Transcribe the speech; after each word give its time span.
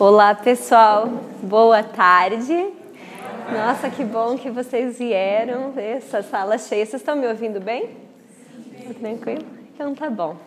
Olá, 0.00 0.34
pessoal. 0.34 1.08
Boa 1.42 1.82
tarde. 1.82 2.72
Nossa, 3.52 3.90
que 3.90 4.02
bom 4.02 4.38
que 4.38 4.48
vocês 4.48 4.96
vieram. 4.96 5.74
Essa 5.76 6.22
sala 6.22 6.56
cheia. 6.56 6.86
Vocês 6.86 7.02
estão 7.02 7.14
me 7.14 7.26
ouvindo 7.26 7.60
bem? 7.60 7.90
Tranquilo? 8.98 9.44
Então 9.74 9.94
tá 9.94 10.08
bom. 10.08 10.38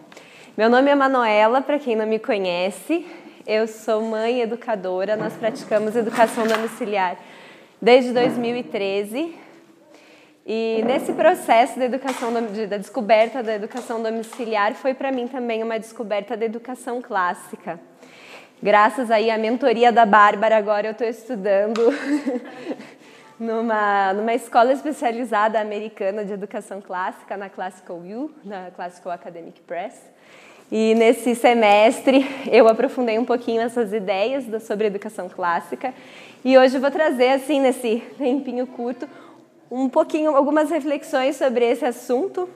Meu 0.57 0.71
nome 0.71 0.89
é 0.89 0.95
Manuela, 0.95 1.61
para 1.61 1.77
quem 1.77 1.95
não 1.95 2.07
me 2.07 2.17
conhece. 2.17 3.05
Eu 3.45 3.67
sou 3.67 4.01
mãe 4.01 4.41
educadora. 4.41 5.15
Nós 5.15 5.33
praticamos 5.33 5.95
educação 5.95 6.47
domiciliar 6.47 7.19
desde 7.79 8.11
2013. 8.11 9.35
E 10.47 10.81
nesse 10.83 11.13
processo 11.13 11.77
da 11.77 11.85
educação 11.85 12.33
da 12.33 12.77
descoberta 12.77 13.43
da 13.43 13.53
educação 13.53 14.01
domiciliar 14.01 14.73
foi 14.73 14.95
para 14.95 15.11
mim 15.11 15.27
também 15.27 15.61
uma 15.61 15.77
descoberta 15.77 16.35
da 16.35 16.43
educação 16.43 17.03
clássica 17.03 17.79
graças 18.63 19.11
aí 19.11 19.29
à 19.29 19.37
mentoria 19.37 19.91
da 19.91 20.05
Bárbara, 20.05 20.55
agora 20.55 20.87
eu 20.87 20.93
estou 20.93 21.05
estudando 21.05 21.81
numa, 23.37 24.13
numa 24.13 24.33
escola 24.33 24.71
especializada 24.71 25.59
americana 25.59 26.23
de 26.23 26.31
educação 26.31 26.79
clássica, 26.79 27.35
na 27.35 27.49
Classical 27.49 27.97
U, 27.97 28.31
na 28.41 28.71
Classical 28.71 29.11
Academic 29.11 29.59
Press. 29.63 30.09
E 30.71 30.95
nesse 30.95 31.35
semestre 31.35 32.25
eu 32.49 32.69
aprofundei 32.69 33.19
um 33.19 33.25
pouquinho 33.25 33.61
essas 33.61 33.91
ideias 33.91 34.45
sobre 34.63 34.87
educação 34.87 35.27
clássica. 35.27 35.93
E 36.45 36.57
hoje 36.57 36.79
vou 36.79 36.89
trazer, 36.89 37.31
assim, 37.31 37.59
nesse 37.59 38.01
tempinho 38.17 38.65
curto, 38.65 39.09
um 39.69 39.89
pouquinho, 39.89 40.37
algumas 40.37 40.69
reflexões 40.69 41.35
sobre 41.35 41.69
esse 41.69 41.83
assunto, 41.83 42.47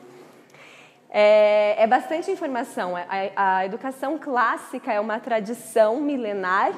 é, 1.09 1.81
é 1.81 1.87
bastante 1.87 2.29
informação. 2.29 2.95
A, 2.95 3.05
a, 3.35 3.65
educação 3.65 4.17
clássica 4.17 4.91
é 4.91 4.99
uma 4.99 5.19
tradição 5.19 6.01
milenar, 6.01 6.73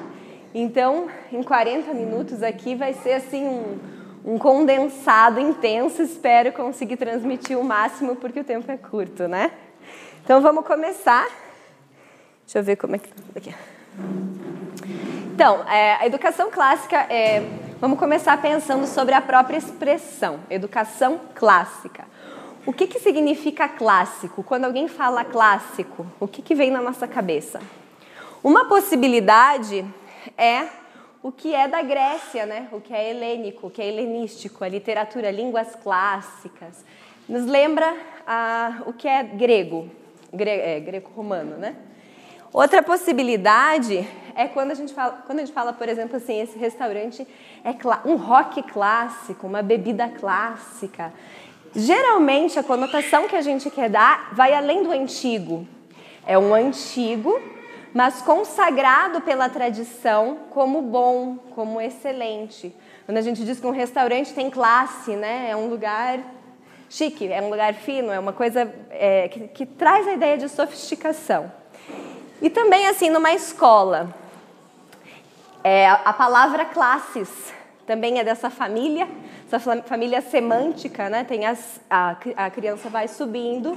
então, 0.54 1.08
em 1.32 1.42
40 1.42 1.94
minutos 1.94 2.42
aqui 2.42 2.74
vai 2.74 2.92
ser 2.92 3.12
assim 3.12 3.46
um, 3.46 3.78
um 4.34 4.38
condensado 4.38 5.38
intenso. 5.38 6.02
Espero 6.02 6.52
conseguir 6.52 6.96
transmitir 6.96 7.56
o 7.56 7.64
máximo, 7.64 8.16
porque 8.16 8.40
o 8.40 8.44
tempo 8.44 8.70
é 8.70 8.76
curto, 8.76 9.28
né? 9.28 9.52
Então, 10.24 10.40
vamos 10.40 10.66
começar. 10.66 11.26
Deixa 12.44 12.58
eu 12.58 12.64
ver 12.64 12.76
como 12.76 12.96
é 12.96 12.98
que 12.98 13.08
está 13.08 13.22
aqui. 13.36 13.54
Então, 15.32 15.62
é, 15.68 15.94
a 15.94 16.06
educação 16.06 16.50
clássica 16.50 16.96
é. 17.08 17.42
Vamos 17.80 17.98
começar 17.98 18.36
pensando 18.42 18.86
sobre 18.86 19.14
a 19.14 19.22
própria 19.22 19.56
expressão, 19.56 20.40
educação 20.50 21.18
clássica. 21.34 22.04
O 22.66 22.74
que, 22.74 22.86
que 22.86 23.00
significa 23.00 23.66
clássico? 23.66 24.42
Quando 24.42 24.66
alguém 24.66 24.86
fala 24.86 25.24
clássico, 25.24 26.06
o 26.20 26.28
que, 26.28 26.42
que 26.42 26.54
vem 26.54 26.70
na 26.70 26.82
nossa 26.82 27.08
cabeça? 27.08 27.58
Uma 28.44 28.66
possibilidade 28.66 29.82
é 30.36 30.68
o 31.22 31.32
que 31.32 31.54
é 31.54 31.66
da 31.66 31.80
Grécia, 31.80 32.44
né? 32.44 32.68
o 32.70 32.78
que 32.78 32.92
é 32.92 33.10
helênico, 33.10 33.66
o 33.66 33.70
que 33.70 33.80
é 33.80 33.86
helenístico, 33.86 34.62
a 34.62 34.68
literatura, 34.68 35.30
línguas 35.30 35.74
clássicas. 35.74 36.84
Nos 37.26 37.46
lembra 37.46 37.96
ah, 38.26 38.82
o 38.84 38.92
que 38.92 39.08
é 39.08 39.22
grego, 39.22 39.88
gre 40.30 40.50
é, 40.50 40.80
greco-romano. 40.80 41.56
Né? 41.56 41.74
Outra 42.52 42.82
possibilidade 42.82 44.06
é 44.34 44.48
quando 44.48 44.72
a, 44.72 44.74
gente 44.74 44.92
fala, 44.92 45.22
quando 45.24 45.38
a 45.38 45.44
gente 45.44 45.54
fala, 45.54 45.72
por 45.72 45.88
exemplo, 45.88 46.16
assim, 46.16 46.40
esse 46.42 46.58
restaurante 46.58 47.26
é 47.64 47.74
um 48.06 48.16
rock 48.16 48.62
clássico, 48.64 49.46
uma 49.46 49.62
bebida 49.62 50.08
clássica. 50.08 51.10
Geralmente, 51.74 52.58
a 52.58 52.62
conotação 52.62 53.28
que 53.28 53.36
a 53.36 53.42
gente 53.42 53.70
quer 53.70 53.88
dar 53.88 54.30
vai 54.32 54.52
além 54.52 54.82
do 54.82 54.90
antigo. 54.90 55.66
É 56.26 56.36
um 56.36 56.52
antigo, 56.52 57.40
mas 57.94 58.20
consagrado 58.22 59.20
pela 59.20 59.48
tradição 59.48 60.38
como 60.50 60.82
bom, 60.82 61.36
como 61.54 61.80
excelente. 61.80 62.74
Quando 63.06 63.18
a 63.18 63.22
gente 63.22 63.44
diz 63.44 63.60
que 63.60 63.66
um 63.66 63.72
restaurante 63.72 64.34
tem 64.34 64.50
classe, 64.50 65.14
né? 65.14 65.48
é 65.50 65.56
um 65.56 65.68
lugar 65.68 66.18
chique, 66.88 67.32
é 67.32 67.40
um 67.40 67.48
lugar 67.48 67.72
fino, 67.74 68.10
é 68.10 68.18
uma 68.18 68.32
coisa 68.32 68.72
é, 68.90 69.28
que, 69.28 69.48
que 69.48 69.64
traz 69.64 70.08
a 70.08 70.12
ideia 70.12 70.36
de 70.36 70.48
sofisticação. 70.48 71.52
E 72.42 72.50
também, 72.50 72.88
assim, 72.88 73.10
numa 73.10 73.32
escola, 73.32 74.12
é, 75.62 75.88
a 75.88 76.12
palavra 76.12 76.64
classes 76.64 77.52
também 77.90 78.20
é 78.20 78.24
dessa 78.24 78.48
família 78.48 79.08
essa 79.50 79.58
família 79.82 80.20
semântica, 80.20 81.10
né? 81.10 81.24
Tem 81.24 81.44
as, 81.44 81.80
a, 81.90 82.16
a 82.36 82.48
criança 82.48 82.88
vai 82.88 83.08
subindo 83.08 83.76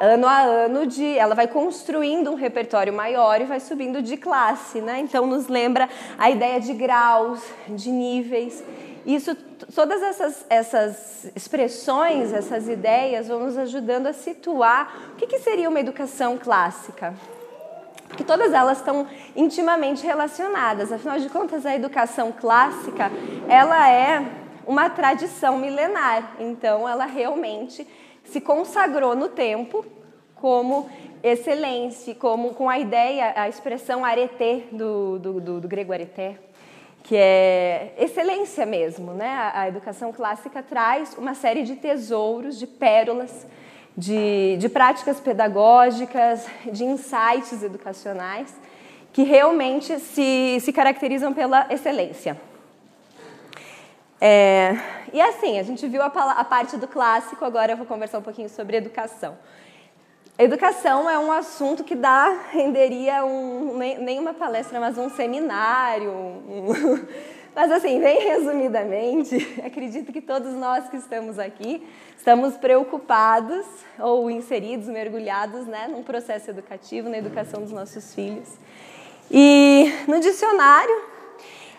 ano 0.00 0.26
a 0.26 0.40
ano 0.40 0.86
de, 0.86 1.18
ela 1.18 1.34
vai 1.34 1.46
construindo 1.46 2.30
um 2.30 2.36
repertório 2.36 2.90
maior 2.90 3.38
e 3.42 3.44
vai 3.44 3.60
subindo 3.60 4.00
de 4.00 4.16
classe, 4.16 4.80
né? 4.80 5.00
Então 5.00 5.26
nos 5.26 5.46
lembra 5.46 5.90
a 6.16 6.30
ideia 6.30 6.58
de 6.58 6.72
graus, 6.72 7.42
de 7.68 7.90
níveis. 7.90 8.64
Isso, 9.04 9.36
todas 9.74 10.00
essas, 10.02 10.46
essas 10.48 11.26
expressões, 11.36 12.32
essas 12.32 12.66
ideias 12.66 13.28
vão 13.28 13.40
nos 13.40 13.58
ajudando 13.58 14.06
a 14.06 14.14
situar 14.14 15.12
o 15.12 15.16
que, 15.16 15.26
que 15.26 15.38
seria 15.40 15.68
uma 15.68 15.80
educação 15.80 16.38
clássica. 16.38 17.12
Porque 18.14 18.22
todas 18.22 18.52
elas 18.52 18.78
estão 18.78 19.08
intimamente 19.34 20.06
relacionadas. 20.06 20.92
Afinal 20.92 21.18
de 21.18 21.28
contas, 21.28 21.66
a 21.66 21.74
educação 21.74 22.30
clássica, 22.30 23.10
ela 23.48 23.90
é 23.90 24.24
uma 24.64 24.88
tradição 24.88 25.58
milenar. 25.58 26.36
Então, 26.38 26.88
ela 26.88 27.06
realmente 27.06 27.84
se 28.22 28.40
consagrou 28.40 29.16
no 29.16 29.28
tempo 29.30 29.84
como 30.36 30.88
excelência, 31.24 32.14
como 32.14 32.54
com 32.54 32.70
a 32.70 32.78
ideia, 32.78 33.32
a 33.34 33.48
expressão 33.48 34.04
areté 34.04 34.62
do, 34.70 35.18
do, 35.18 35.40
do, 35.40 35.60
do 35.62 35.66
grego 35.66 35.92
areté, 35.92 36.36
que 37.02 37.16
é 37.16 37.94
excelência 37.98 38.64
mesmo, 38.64 39.12
né? 39.12 39.28
A, 39.28 39.62
a, 39.62 39.68
educação 39.68 40.12
clássica 40.12 40.62
traz 40.62 41.18
uma 41.18 41.34
série 41.34 41.64
de 41.64 41.74
tesouros, 41.74 42.56
de 42.60 42.66
pérolas, 42.68 43.44
de, 43.96 44.56
de 44.58 44.68
práticas 44.68 45.20
pedagógicas, 45.20 46.46
de 46.70 46.84
insights 46.84 47.62
educacionais 47.62 48.54
que 49.12 49.22
realmente 49.22 50.00
se, 50.00 50.58
se 50.60 50.72
caracterizam 50.72 51.32
pela 51.32 51.68
excelência. 51.70 52.36
É, 54.20 54.76
e 55.12 55.20
assim, 55.20 55.58
a 55.58 55.62
gente 55.62 55.86
viu 55.86 56.02
a, 56.02 56.06
a, 56.06 56.44
parte 56.44 56.76
do 56.76 56.88
clássico, 56.88 57.44
agora 57.44 57.72
eu 57.72 57.76
vou 57.76 57.86
conversar 57.86 58.18
um 58.18 58.22
pouquinho 58.22 58.48
sobre 58.48 58.76
educação. 58.76 59.38
Educação 60.36 61.08
é 61.08 61.16
um 61.16 61.30
assunto 61.30 61.84
que 61.84 61.94
dá, 61.94 62.46
renderia 62.50 63.24
um, 63.24 63.76
nem, 63.76 63.98
nem 63.98 64.18
uma 64.18 64.34
palestra, 64.34 64.80
mas 64.80 64.98
um 64.98 65.08
seminário. 65.08 66.10
Um, 66.10 67.06
mas 67.54 67.70
assim, 67.70 68.00
bem 68.00 68.18
resumidamente, 68.18 69.36
acredito 69.64 70.12
que 70.12 70.20
todos 70.20 70.52
nós 70.54 70.88
que 70.88 70.96
estamos 70.96 71.38
aqui 71.38 71.86
estamos 72.16 72.56
preocupados 72.56 73.64
ou 73.98 74.30
inseridos, 74.30 74.88
mergulhados 74.88 75.66
né, 75.66 75.86
num 75.88 76.02
processo 76.02 76.50
educativo, 76.50 77.08
na 77.08 77.18
educação 77.18 77.60
dos 77.60 77.70
nossos 77.70 78.14
filhos. 78.14 78.48
E 79.30 79.92
no 80.08 80.18
dicionário, 80.20 81.02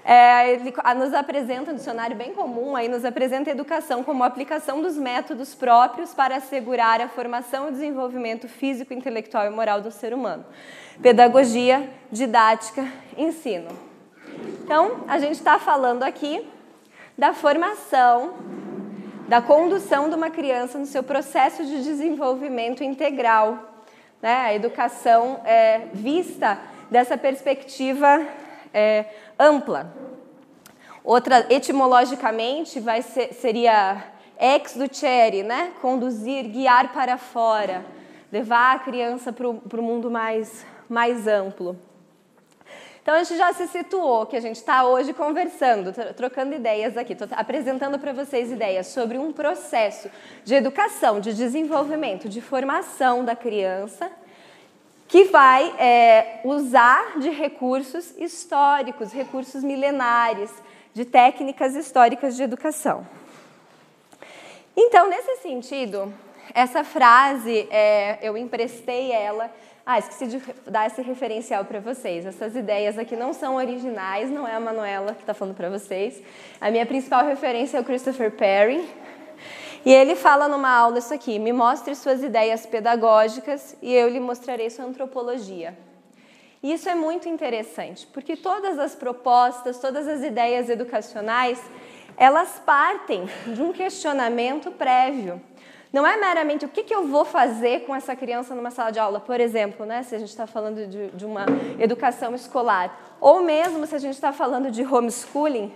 é, 0.03 0.53
ele 0.53 0.71
nos 0.97 1.13
apresenta 1.15 1.71
um 1.71 1.75
dicionário 1.75 2.15
bem 2.15 2.31
comum, 2.31 2.75
aí 2.75 2.87
nos 2.87 3.03
apresenta 3.03 3.49
a 3.49 3.53
educação 3.53 4.03
como 4.03 4.23
a 4.23 4.27
aplicação 4.27 4.81
dos 4.81 4.95
métodos 4.95 5.55
próprios 5.55 6.13
para 6.13 6.35
assegurar 6.35 7.01
a 7.01 7.09
formação 7.09 7.69
e 7.69 7.71
desenvolvimento 7.71 8.47
físico, 8.47 8.93
intelectual 8.93 9.47
e 9.47 9.49
moral 9.49 9.81
do 9.81 9.89
ser 9.89 10.13
humano. 10.13 10.45
Pedagogia, 11.01 11.89
didática, 12.11 12.87
ensino. 13.17 13.94
Então, 14.63 15.03
a 15.07 15.19
gente 15.19 15.35
está 15.35 15.59
falando 15.59 16.03
aqui 16.03 16.47
da 17.17 17.33
formação, 17.33 18.33
da 19.27 19.41
condução 19.41 20.09
de 20.09 20.15
uma 20.15 20.29
criança 20.29 20.77
no 20.77 20.85
seu 20.85 21.03
processo 21.03 21.65
de 21.65 21.83
desenvolvimento 21.83 22.83
integral. 22.83 23.59
Né? 24.21 24.35
A 24.35 24.53
educação 24.53 25.41
é 25.45 25.87
vista 25.93 26.59
dessa 26.89 27.17
perspectiva 27.17 28.25
é, 28.73 29.05
ampla. 29.39 29.93
Outra, 31.03 31.45
etimologicamente, 31.49 32.79
vai 32.79 33.01
ser, 33.01 33.33
seria 33.33 34.03
ex 34.39 34.73
ducere, 34.73 35.43
né? 35.43 35.71
conduzir, 35.81 36.45
guiar 36.45 36.91
para 36.91 37.17
fora, 37.17 37.85
levar 38.31 38.75
a 38.75 38.79
criança 38.79 39.31
para 39.31 39.47
o 39.47 39.83
mundo 39.83 40.09
mais, 40.09 40.65
mais 40.89 41.27
amplo. 41.27 41.77
Então 43.05 43.13
a 43.13 43.21
gente 43.21 43.37
já 43.37 43.53
se 43.53 43.67
situou 43.67 44.25
que 44.25 44.35
a 44.35 44.39
gente 44.39 44.55
está 44.55 44.83
hoje 44.83 45.13
conversando, 45.13 45.93
trocando 46.15 46.55
ideias 46.55 46.97
aqui, 46.97 47.15
apresentando 47.33 47.99
para 47.99 48.11
vocês 48.11 48.51
ideias 48.51 48.87
sobre 48.87 49.19
um 49.19 49.31
processo 49.31 50.09
de 50.43 50.55
educação, 50.55 51.19
de 51.19 51.31
desenvolvimento, 51.31 52.27
de 52.27 52.41
formação 52.41 53.23
da 53.23 53.35
criança 53.35 54.11
que 55.07 55.25
vai 55.25 55.71
é, 55.77 56.39
usar 56.43 57.19
de 57.19 57.29
recursos 57.29 58.09
históricos, 58.17 59.13
recursos 59.13 59.63
milenares, 59.63 60.49
de 60.91 61.05
técnicas 61.05 61.75
históricas 61.75 62.35
de 62.35 62.41
educação. 62.41 63.07
Então, 64.75 65.07
nesse 65.11 65.43
sentido, 65.43 66.11
essa 66.55 66.83
frase, 66.83 67.67
é, 67.69 68.17
eu 68.23 68.35
emprestei 68.35 69.11
ela 69.11 69.51
Ah, 69.87 69.99
esqueci 69.99 70.25
de 70.25 70.41
dar 70.65 70.87
esse 70.87 70.99
referencial 71.03 71.63
para 71.63 71.79
vocês. 71.79 72.25
Essas 72.25 72.55
ideias 72.55 72.97
aqui 72.97 73.15
não 73.15 73.33
são 73.33 73.55
originais, 73.55 74.31
não 74.31 74.47
é 74.47 74.55
a 74.55 74.59
Manuela 74.59 75.13
que 75.13 75.21
está 75.21 75.31
falando 75.31 75.55
para 75.55 75.69
vocês. 75.69 76.23
A 76.59 76.71
minha 76.71 76.87
principal 76.87 77.23
referência 77.23 77.77
é 77.77 77.81
o 77.81 77.83
Christopher 77.83 78.31
Perry. 78.31 78.83
E 79.85 79.93
ele 79.93 80.15
fala 80.15 80.47
numa 80.47 80.71
aula 80.71 80.97
isso 80.97 81.13
aqui: 81.13 81.37
me 81.37 81.53
mostre 81.53 81.93
suas 81.93 82.23
ideias 82.23 82.65
pedagógicas 82.65 83.77
e 83.79 83.93
eu 83.93 84.09
lhe 84.09 84.19
mostrarei 84.19 84.71
sua 84.71 84.85
antropologia. 84.85 85.77
E 86.63 86.73
isso 86.73 86.89
é 86.89 86.95
muito 86.95 87.29
interessante, 87.29 88.07
porque 88.07 88.35
todas 88.35 88.79
as 88.79 88.95
propostas, 88.95 89.77
todas 89.77 90.07
as 90.07 90.23
ideias 90.23 90.67
educacionais, 90.67 91.61
elas 92.17 92.59
partem 92.65 93.29
de 93.45 93.61
um 93.61 93.71
questionamento 93.71 94.71
prévio. 94.71 95.39
Não 95.95 96.05
é 96.05 96.17
meramente 96.17 96.65
o 96.65 96.67
que, 96.67 96.83
que 96.83 96.93
eu 96.93 97.07
vou 97.07 97.23
fazer 97.23 97.85
com 97.85 97.95
essa 97.95 98.13
criança 98.17 98.53
numa 98.53 98.69
sala 98.69 98.91
de 98.91 98.99
aula, 98.99 99.17
por 99.17 99.39
exemplo, 99.39 99.85
né, 99.85 100.03
se 100.03 100.13
a 100.13 100.19
gente 100.19 100.27
está 100.27 100.45
falando 100.45 100.85
de, 100.85 101.07
de 101.07 101.25
uma 101.25 101.45
educação 101.79 102.35
escolar, 102.35 103.15
ou 103.21 103.41
mesmo 103.41 103.87
se 103.87 103.95
a 103.95 103.97
gente 103.97 104.15
está 104.15 104.33
falando 104.33 104.69
de 104.69 104.83
homeschooling, 104.83 105.71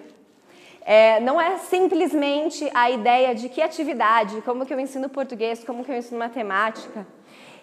é, 0.82 1.22
não 1.22 1.40
é 1.40 1.58
simplesmente 1.60 2.70
a 2.74 2.92
ideia 2.92 3.34
de 3.34 3.48
que 3.48 3.62
atividade, 3.62 4.42
como 4.42 4.66
que 4.66 4.74
eu 4.74 4.80
ensino 4.82 5.08
português, 5.08 5.64
como 5.64 5.86
que 5.86 5.92
eu 5.94 5.96
ensino 5.96 6.20
matemática. 6.20 7.08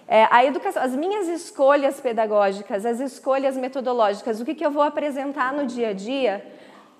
É, 0.08 0.26
a 0.31 0.43
educação, 0.43 0.82
as 0.82 0.97
minhas 0.97 1.29
escolhas 1.29 2.00
pedagógicas, 2.00 2.87
as 2.87 3.00
escolhas 3.00 3.55
metodológicas, 3.55 4.41
o 4.41 4.47
que, 4.47 4.55
que 4.55 4.64
eu 4.64 4.70
vou 4.70 4.82
apresentar 4.82 5.53
no 5.53 5.67
dia 5.67 5.91
a 5.91 5.93
dia, 5.93 6.43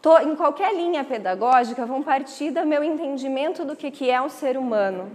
tô, 0.03 0.19
em 0.19 0.37
qualquer 0.37 0.75
linha 0.75 1.03
pedagógica, 1.03 1.87
vão 1.87 2.03
partir 2.03 2.51
do 2.51 2.67
meu 2.67 2.85
entendimento 2.85 3.65
do 3.65 3.75
que, 3.75 3.91
que 3.91 4.11
é 4.11 4.21
um 4.21 4.29
ser 4.29 4.59
humano. 4.59 5.11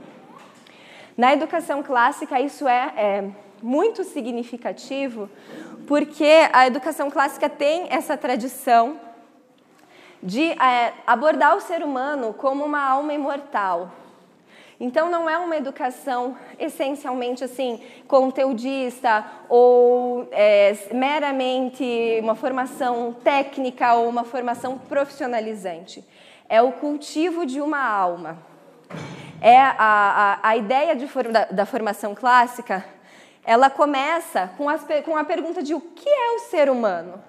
Na 1.18 1.34
educação 1.34 1.84
clássica, 1.84 2.40
isso 2.40 2.68
é, 2.68 2.94
é 2.96 3.30
muito 3.62 4.04
significativo, 4.04 5.30
porque 5.88 6.50
a 6.54 6.66
educação 6.66 7.12
clássica 7.12 7.50
tem 7.50 7.88
essa 7.90 8.16
tradição 8.16 9.00
de 10.24 10.52
é, 10.52 10.94
abordar 11.06 11.56
o 11.56 11.62
ser 11.62 11.84
humano 11.84 12.34
como 12.34 12.64
uma 12.64 12.82
alma 12.82 13.14
imortal. 13.14 13.92
Então 14.80 15.12
não 15.12 15.30
é 15.30 15.38
uma 15.38 15.58
educação 15.58 16.36
essencialmente 16.58 17.44
assim 17.44 17.80
conteudista 18.08 19.24
ou 19.48 20.28
é, 20.32 20.76
meramente 20.92 22.20
uma 22.20 22.36
formação 22.36 23.14
técnica 23.24 23.94
ou 23.94 24.10
uma 24.10 24.24
formação 24.24 24.80
profissionalizante. 24.80 26.04
É 26.50 26.62
o 26.62 26.72
cultivo 26.72 27.46
de 27.46 27.62
uma 27.62 27.80
alma 27.80 28.51
é 29.42 29.60
a, 29.60 29.76
a, 29.78 30.50
a 30.50 30.58
ideia 30.58 30.96
de, 30.96 31.08
da, 31.32 31.46
da, 31.46 31.66
formação 31.66 32.14
clássica, 32.14 32.86
ela 33.44 33.70
começa 33.70 34.52
com, 34.58 34.70
as, 34.70 34.86
com 35.04 35.18
a 35.18 35.24
pergunta 35.24 35.64
de 35.64 35.74
o 35.74 35.82
que 35.82 36.10
é 36.10 36.36
o 36.36 36.40
ser 36.40 36.70
humano. 36.70 37.22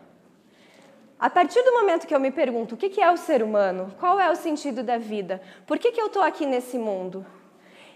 A 1.19 1.31
partir 1.31 1.63
do 1.63 1.73
momento 1.73 2.07
que 2.07 2.15
eu 2.15 2.21
me 2.21 2.31
pergunto 2.31 2.75
o 2.75 2.79
que 2.79 3.01
é 3.01 3.11
o 3.11 3.17
ser 3.17 3.43
humano, 3.43 3.95
qual 3.99 4.21
é 4.21 4.31
o 4.31 4.37
sentido 4.37 4.83
da 4.83 4.99
vida, 4.99 5.41
por 5.67 5.79
que, 5.79 5.93
que 5.93 6.01
eu 6.01 6.07
estou 6.07 6.23
aqui 6.23 6.45
nesse 6.45 6.77
mundo, 6.77 7.25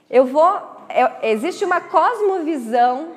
eu 0.08 0.24
vou. 0.24 0.76
É, 0.88 1.30
existe 1.30 1.64
uma 1.64 1.80
cosmovisão 1.80 3.12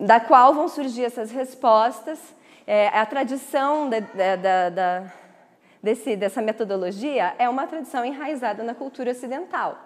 da 0.00 0.18
qual 0.18 0.54
vão 0.54 0.68
surgir 0.68 1.04
essas 1.04 1.30
respostas. 1.30 2.18
É, 2.66 2.88
a 2.88 3.04
tradição 3.04 3.90
da, 3.90 4.00
da, 4.00 4.70
da 4.70 5.12
desse, 5.84 6.16
dessa 6.16 6.40
metodologia 6.40 7.34
é 7.38 7.48
uma 7.48 7.66
tradição 7.66 8.04
enraizada 8.04 8.64
na 8.64 8.74
cultura 8.74 9.10
ocidental. 9.10 9.78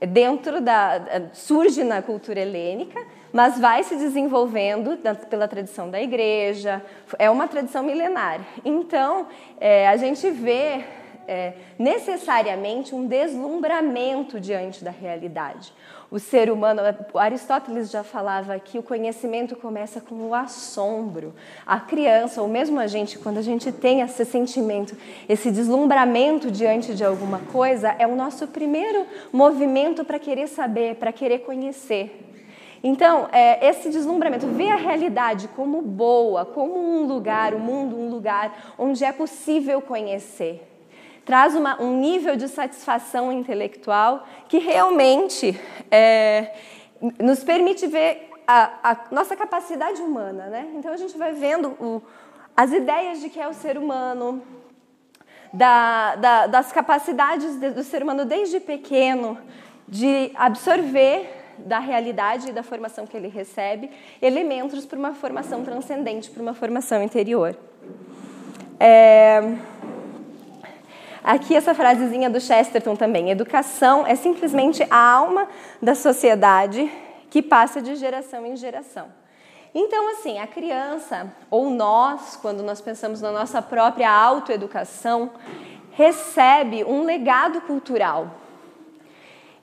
Dentro 0.00 0.60
da 0.60 1.30
surge 1.32 1.84
na 1.84 2.02
cultura 2.02 2.40
helênica, 2.40 3.00
mas 3.32 3.58
vai 3.58 3.82
se 3.82 3.96
desenvolvendo 3.96 4.98
pela 5.30 5.46
tradição 5.46 5.90
da 5.90 6.00
igreja. 6.00 6.82
É 7.18 7.30
uma 7.30 7.46
tradição 7.48 7.82
milenar. 7.82 8.40
Então, 8.64 9.26
é, 9.58 9.88
a 9.88 9.96
gente 9.96 10.28
vê 10.30 10.84
é, 11.26 11.54
necessariamente 11.78 12.94
um 12.94 13.06
deslumbramento 13.06 14.40
diante 14.40 14.82
da 14.84 14.90
realidade. 14.90 15.72
O 16.08 16.20
ser 16.20 16.50
humano, 16.50 16.82
Aristóteles 17.14 17.90
já 17.90 18.04
falava 18.04 18.56
que 18.60 18.78
o 18.78 18.82
conhecimento 18.82 19.56
começa 19.56 20.00
com 20.00 20.14
o 20.28 20.34
assombro. 20.34 21.34
A 21.66 21.80
criança, 21.80 22.40
ou 22.40 22.48
mesmo 22.48 22.78
a 22.78 22.86
gente, 22.86 23.18
quando 23.18 23.38
a 23.38 23.42
gente 23.42 23.72
tem 23.72 24.02
esse 24.02 24.24
sentimento, 24.24 24.96
esse 25.28 25.50
deslumbramento 25.50 26.48
diante 26.48 26.94
de 26.94 27.04
alguma 27.04 27.40
coisa, 27.52 27.94
é 27.98 28.06
o 28.06 28.14
nosso 28.14 28.46
primeiro 28.46 29.04
movimento 29.32 30.04
para 30.04 30.20
querer 30.20 30.46
saber, 30.46 30.94
para 30.94 31.12
querer 31.12 31.40
conhecer. 31.40 32.22
Então, 32.84 33.28
é, 33.32 33.68
esse 33.68 33.90
deslumbramento, 33.90 34.46
ver 34.46 34.70
a 34.70 34.76
realidade 34.76 35.48
como 35.48 35.82
boa, 35.82 36.44
como 36.44 36.78
um 36.78 37.04
lugar, 37.04 37.52
o 37.52 37.58
mundo 37.58 37.96
um 37.96 38.08
lugar 38.08 38.76
onde 38.78 39.04
é 39.04 39.10
possível 39.12 39.82
conhecer 39.82 40.75
traz 41.26 41.56
uma, 41.56 41.82
um 41.82 41.98
nível 41.98 42.36
de 42.36 42.48
satisfação 42.48 43.32
intelectual 43.32 44.26
que 44.48 44.58
realmente 44.58 45.60
é, 45.90 46.54
nos 47.20 47.42
permite 47.42 47.86
ver 47.88 48.30
a, 48.46 48.92
a, 48.92 48.96
nossa 49.10 49.34
capacidade 49.34 50.00
humana. 50.00 50.46
Né? 50.46 50.70
Então 50.76 50.92
a 50.92 50.96
gente 50.96 51.18
vai 51.18 51.32
vendo 51.32 51.70
o, 51.80 52.00
as 52.56 52.72
ideias 52.72 53.20
de 53.20 53.28
que 53.28 53.40
é 53.40 53.48
o 53.48 53.52
ser 53.52 53.76
humano, 53.76 54.40
da, 55.52 56.16
da, 56.16 56.46
das 56.46 56.70
capacidades 56.70 57.56
do 57.56 57.82
ser 57.82 58.02
humano 58.02 58.24
desde 58.24 58.60
pequeno 58.60 59.38
de 59.88 60.30
absorver 60.34 61.28
da 61.58 61.78
realidade 61.78 62.50
e 62.50 62.52
da 62.52 62.62
formação 62.62 63.06
que 63.06 63.16
ele 63.16 63.28
recebe 63.28 63.90
elementos 64.20 64.84
para 64.84 64.98
uma 64.98 65.14
formação 65.14 65.64
transcendente, 65.64 66.30
para 66.30 66.42
uma 66.42 66.54
formação 66.54 67.02
interior. 67.02 67.56
É... 68.78 69.40
Aqui 71.26 71.56
essa 71.56 71.74
frasezinha 71.74 72.30
do 72.30 72.40
Chesterton 72.40 72.94
também. 72.94 73.32
Educação 73.32 74.06
é 74.06 74.14
simplesmente 74.14 74.86
a 74.88 74.96
alma 74.96 75.48
da 75.82 75.92
sociedade 75.92 76.88
que 77.28 77.42
passa 77.42 77.82
de 77.82 77.96
geração 77.96 78.46
em 78.46 78.54
geração. 78.54 79.08
Então, 79.74 80.08
assim, 80.12 80.38
a 80.38 80.46
criança, 80.46 81.34
ou 81.50 81.68
nós, 81.68 82.38
quando 82.40 82.62
nós 82.62 82.80
pensamos 82.80 83.20
na 83.20 83.32
nossa 83.32 83.60
própria 83.60 84.08
autoeducação, 84.08 85.32
recebe 85.90 86.84
um 86.84 87.02
legado 87.04 87.60
cultural. 87.62 88.30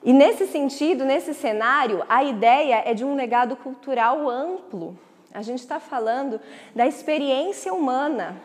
E 0.04 0.12
nesse 0.12 0.46
sentido, 0.46 1.06
nesse 1.06 1.34
cenário, 1.34 2.04
a 2.10 2.26
ideia 2.26 2.84
é 2.86 2.94
de 2.94 3.06
um 3.06 3.16
legado 3.16 3.56
cultural 3.56 4.30
amplo. 4.30 5.00
A 5.34 5.42
gente 5.42 5.60
está 5.60 5.80
falando 5.80 6.42
da 6.76 6.86
experiência 6.86 7.74
humana, 7.74 8.36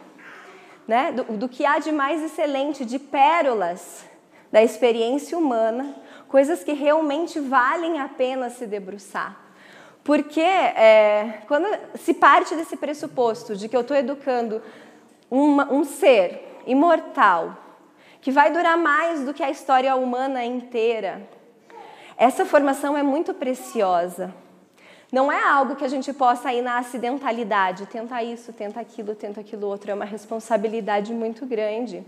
né, 0.88 1.12
do, 1.12 1.24
do 1.36 1.48
que 1.48 1.66
há 1.66 1.78
de 1.78 1.92
mais 1.92 2.22
excelente, 2.22 2.82
de 2.82 2.98
pérolas 2.98 4.06
da 4.50 4.62
experiência 4.62 5.36
humana, 5.36 5.94
coisas 6.26 6.64
que 6.64 6.72
realmente 6.72 7.38
valem 7.38 8.00
a 8.00 8.08
pena 8.08 8.48
se 8.48 8.66
debruçar. 8.66 9.36
Porque 10.02 10.40
é, 10.40 11.42
quando 11.46 11.68
se 11.96 12.14
parte 12.14 12.56
desse 12.56 12.78
pressuposto 12.78 13.54
de 13.54 13.68
que 13.68 13.76
eu 13.76 13.82
estou 13.82 13.94
educando 13.94 14.62
uma, 15.30 15.70
um 15.70 15.84
ser 15.84 16.62
imortal, 16.66 17.54
que 18.22 18.32
vai 18.32 18.50
durar 18.50 18.78
mais 18.78 19.20
do 19.20 19.34
que 19.34 19.42
a 19.42 19.50
história 19.50 19.94
humana 19.94 20.42
inteira, 20.42 21.28
essa 22.16 22.46
formação 22.46 22.96
é 22.96 23.02
muito 23.02 23.34
preciosa. 23.34 24.34
Não 25.10 25.32
é 25.32 25.42
algo 25.42 25.74
que 25.74 25.84
a 25.84 25.88
gente 25.88 26.12
possa 26.12 26.52
ir 26.52 26.60
na 26.60 26.76
acidentalidade, 26.76 27.86
tenta 27.86 28.22
isso, 28.22 28.52
tenta 28.52 28.78
aquilo, 28.78 29.14
tenta 29.14 29.40
aquilo 29.40 29.66
outro, 29.66 29.90
é 29.90 29.94
uma 29.94 30.04
responsabilidade 30.04 31.14
muito 31.14 31.46
grande. 31.46 32.04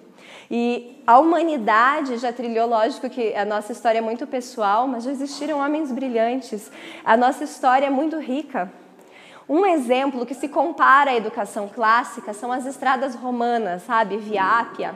E 0.51 1.03
a 1.07 1.19
humanidade 1.19 2.19
já 2.19 2.31
trilhou, 2.31 2.69
lógico 2.69 3.09
que 3.09 3.35
a 3.35 3.45
nossa 3.47 3.73
história 3.73 4.01
é 4.01 4.03
muito 4.03 4.27
pessoal, 4.27 4.87
mas 4.87 5.05
já 5.05 5.13
existiram 5.13 5.61
homens 5.61 5.91
brilhantes. 5.91 6.71
A 7.03 7.17
nossa 7.17 7.43
história 7.45 7.87
é 7.87 7.91
muito 7.91 8.19
rica. 8.19 8.71
Um 9.49 9.65
exemplo 9.65 10.27
que 10.27 10.35
se 10.35 10.47
compara 10.47 11.13
à 11.13 11.17
educação 11.17 11.69
clássica 11.69 12.35
são 12.35 12.53
as 12.53 12.67
estradas 12.67 13.15
romanas, 13.15 13.83
sabe? 13.83 14.19
Via 14.19 14.45
Ápia, 14.45 14.95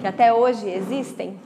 que 0.00 0.06
até 0.08 0.32
hoje 0.32 0.68
existem. 0.68 1.38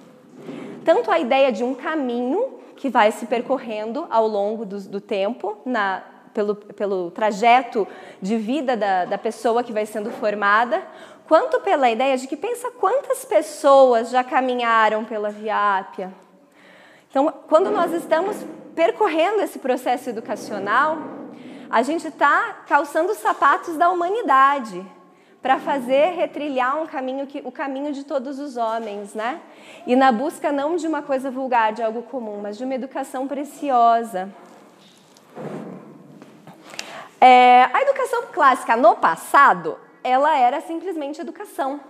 Tanto 0.87 1.11
a 1.11 1.21
ideia 1.21 1.53
de 1.53 1.63
um 1.63 1.75
caminho 1.75 2.62
que 2.83 2.91
vai 2.91 3.13
se 3.13 3.27
percorrendo 3.27 4.09
ao 4.11 4.27
longo 4.27 4.67
do, 4.67 4.81
do 4.81 5.01
tempo, 5.01 5.57
na, 5.65 6.03
pelo, 6.35 6.57
pelo 6.57 7.13
trajeto 7.13 7.87
de 8.21 8.37
vida 8.37 8.77
da, 8.77 9.05
da 9.05 9.17
pessoa 9.17 9.63
que 9.63 9.73
vai 9.73 9.87
sendo 9.87 10.11
formada, 10.11 10.83
quanto 11.29 11.61
pela 11.61 11.89
ideia 11.89 12.19
de 12.19 12.27
que 12.27 12.37
pensa 12.37 12.73
quantas 12.73 13.25
pessoas 13.25 14.11
já 14.11 14.25
caminharam 14.25 15.05
pela 15.05 15.31
Via 15.31 15.79
Ápia. 15.79 16.13
Então, 17.09 17.33
quando 17.49 17.71
nós 17.71 17.93
estamos 17.93 18.37
percorrendo 18.75 19.43
esse 19.43 19.61
processo 19.61 20.11
educacional, 20.11 20.99
a 21.71 21.83
gente 21.83 22.09
está 22.09 22.65
calçando 22.67 23.13
os 23.13 23.19
sapatos 23.19 23.77
da 23.77 23.91
humanidade 23.91 24.85
para 25.43 25.59
fazer 25.59 26.13
retrilhar 26.15 26.81
um 26.81 26.87
caminho 26.87 27.27
que 27.27 27.43
o 27.45 27.51
caminho 27.51 27.93
de 27.93 28.05
todos 28.05 28.39
os 28.39 28.57
homens, 28.57 29.13
né? 29.13 29.41
E 29.87 29.97
na 29.97 30.13
busca 30.13 30.53
não 30.53 30.77
de 30.77 30.87
uma 30.87 31.03
coisa 31.03 31.31
vulgar, 31.31 31.73
de 31.73 31.83
algo 31.83 32.03
comum, 32.03 32.39
mas 32.41 32.57
de 32.57 32.65
uma 32.65 32.75
educação 32.75 33.27
preciosa. 33.27 34.33
É, 37.21 37.69
a 37.73 37.83
educação 37.83 38.25
clássica 38.33 38.77
no 38.77 38.95
passado, 38.97 39.77
ela 40.05 40.37
era 40.39 40.61
simplesmente 40.61 41.21
educação. 41.21 41.81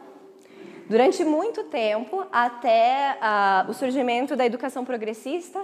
Durante 0.89 1.25
muito 1.25 1.65
tempo, 1.65 2.27
até 2.33 3.17
uh, 3.17 3.71
o 3.71 3.75
surgimento 3.75 4.35
da 4.35 4.45
educação 4.45 4.85
progressista, 4.85 5.61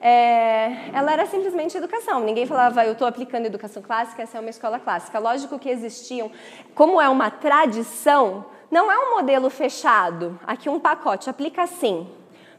é, 0.00 0.90
ela 0.92 1.12
era 1.12 1.26
simplesmente 1.26 1.76
educação. 1.76 2.20
Ninguém 2.20 2.46
falava, 2.46 2.84
eu 2.84 2.92
estou 2.92 3.06
aplicando 3.06 3.46
educação 3.46 3.82
clássica, 3.82 4.22
essa 4.22 4.38
é 4.38 4.40
uma 4.40 4.50
escola 4.50 4.78
clássica. 4.78 5.18
Lógico 5.18 5.58
que 5.58 5.68
existiam, 5.68 6.30
como 6.74 7.00
é 7.00 7.08
uma 7.08 7.30
tradição, 7.30 8.46
não 8.70 8.90
é 8.90 8.98
um 8.98 9.16
modelo 9.16 9.50
fechado. 9.50 10.38
Aqui 10.46 10.68
um 10.68 10.78
pacote, 10.78 11.28
aplica 11.28 11.62
assim. 11.62 12.08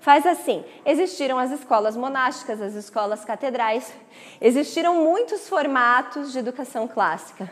Faz 0.01 0.25
assim. 0.25 0.63
Existiram 0.85 1.37
as 1.37 1.51
escolas 1.51 1.95
monásticas, 1.95 2.61
as 2.61 2.73
escolas 2.73 3.23
catedrais, 3.23 3.93
existiram 4.41 5.03
muitos 5.03 5.47
formatos 5.47 6.31
de 6.31 6.39
educação 6.39 6.87
clássica. 6.87 7.49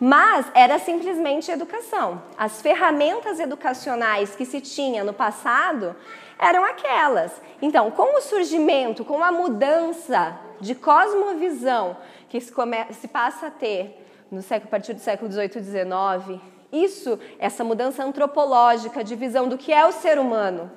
Mas 0.00 0.50
era 0.54 0.78
simplesmente 0.78 1.50
educação. 1.50 2.22
As 2.38 2.62
ferramentas 2.62 3.38
educacionais 3.38 4.34
que 4.34 4.46
se 4.46 4.58
tinha 4.58 5.04
no 5.04 5.12
passado 5.12 5.94
eram 6.38 6.64
aquelas. 6.64 7.30
Então, 7.60 7.90
com 7.90 8.16
o 8.16 8.20
surgimento, 8.22 9.04
com 9.04 9.22
a 9.22 9.30
mudança 9.30 10.38
de 10.58 10.74
cosmovisão 10.74 11.98
que 12.30 12.40
se, 12.40 12.50
come, 12.50 12.76
se 12.92 13.08
passa 13.08 13.48
a 13.48 13.50
ter 13.50 14.06
no 14.30 14.40
século, 14.40 14.68
a 14.68 14.70
partir 14.70 14.94
do 14.94 15.00
século 15.00 15.30
XVIII 15.30 15.50
e 15.56 15.62
XIX, 15.62 16.40
isso, 16.72 17.18
essa 17.38 17.62
mudança 17.62 18.02
antropológica 18.02 19.04
de 19.04 19.14
visão 19.14 19.48
do 19.48 19.58
que 19.58 19.72
é 19.72 19.84
o 19.84 19.92
ser 19.92 20.18
humano, 20.18 20.70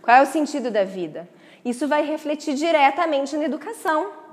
qual 0.00 0.16
é 0.16 0.22
o 0.22 0.26
sentido 0.26 0.70
da 0.70 0.84
vida, 0.84 1.28
isso 1.64 1.88
vai 1.88 2.02
refletir 2.02 2.54
diretamente 2.54 3.36
na 3.36 3.44
educação. 3.44 4.23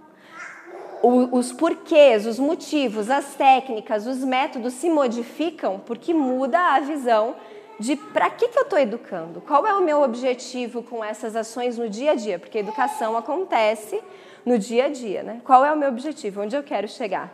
Os 1.04 1.52
porquês, 1.52 2.28
os 2.28 2.38
motivos, 2.38 3.10
as 3.10 3.34
técnicas, 3.34 4.06
os 4.06 4.24
métodos 4.24 4.74
se 4.74 4.90
modificam 4.90 5.80
porque 5.80 6.14
muda 6.14 6.76
a 6.76 6.80
visão 6.80 7.36
de 7.80 7.96
para 7.96 8.30
que, 8.30 8.48
que 8.48 8.58
eu 8.58 8.64
estou 8.64 8.78
educando, 8.78 9.42
qual 9.42 9.66
é 9.66 9.74
o 9.74 9.82
meu 9.82 10.04
objetivo 10.04 10.84
com 10.84 11.04
essas 11.04 11.36
ações 11.36 11.80
no 11.80 11.90
dia 11.90 12.12
a 12.12 12.16
dia, 12.16 12.38
porque 12.38 12.60
a 12.60 12.62
educação 12.62 13.18
acontece 13.18 14.00
no 14.46 14.60
dia 14.60 14.86
a 14.86 14.90
dia, 14.90 15.24
né? 15.24 15.42
Qual 15.44 15.66
é 15.66 15.72
o 15.72 15.78
meu 15.78 15.90
objetivo, 15.90 16.42
onde 16.42 16.56
eu 16.56 16.62
quero 16.62 16.88
chegar? 16.88 17.34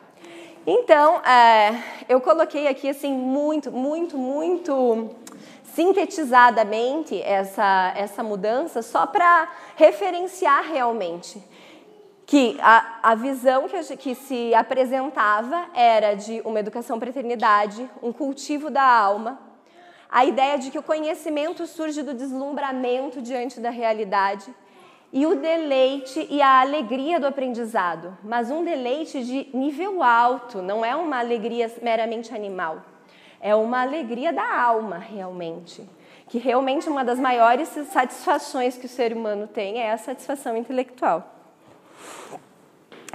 Então, 0.66 1.22
é, 1.26 1.76
eu 2.08 2.22
coloquei 2.22 2.68
aqui 2.68 2.90
assim 2.90 3.14
muito, 3.14 3.72
muito, 3.72 4.18
muito 4.18 5.10
sintetizadamente 5.64 7.22
essa, 7.22 7.94
essa 7.96 8.24
mudança 8.24 8.82
só 8.82 9.06
para 9.06 9.50
referenciar 9.76 10.64
realmente 10.64 11.42
que 12.28 12.58
a, 12.60 13.00
a 13.02 13.16
visão 13.16 13.70
que, 13.70 13.96
que 13.96 14.14
se 14.14 14.54
apresentava 14.54 15.68
era 15.74 16.14
de 16.14 16.42
uma 16.44 16.60
educação 16.60 17.00
para 17.00 17.08
a 17.08 17.12
eternidade, 17.12 17.90
um 18.04 18.12
cultivo 18.12 18.70
da 18.70 18.84
alma, 18.84 19.40
a 20.12 20.26
ideia 20.26 20.58
de 20.58 20.70
que 20.70 20.78
o 20.78 20.84
conhecimento 20.84 21.66
surge 21.66 22.04
do 22.04 22.14
deslumbramento 22.14 23.22
diante 23.22 23.62
da 23.62 23.70
realidade 23.70 24.54
e 25.14 25.26
o 25.26 25.36
deleite 25.36 26.28
e 26.30 26.42
a 26.42 26.60
alegria 26.60 27.18
do 27.18 27.26
aprendizado, 27.26 28.18
mas 28.22 28.52
um 28.52 28.62
deleite 28.62 29.24
de 29.24 29.48
nível 29.54 30.04
alto, 30.04 30.62
não 30.62 30.84
é 30.84 30.94
uma 30.98 31.20
alegria 31.20 31.74
meramente 31.82 32.36
animal, 32.36 32.84
é 33.40 33.56
uma 33.56 33.82
alegria 33.82 34.34
da 34.34 34.62
alma 34.62 34.98
realmente. 34.98 35.82
Que 36.28 36.40
realmente 36.40 36.90
uma 36.90 37.06
das 37.06 37.18
maiores 37.18 37.70
satisfações 37.90 38.78
que 38.78 38.86
o 38.86 38.90
ser 38.90 39.14
humano 39.14 39.48
tem 39.48 39.80
é 39.80 39.94
a 39.94 39.98
satisfação 39.98 40.58
intelectual. 40.58 41.37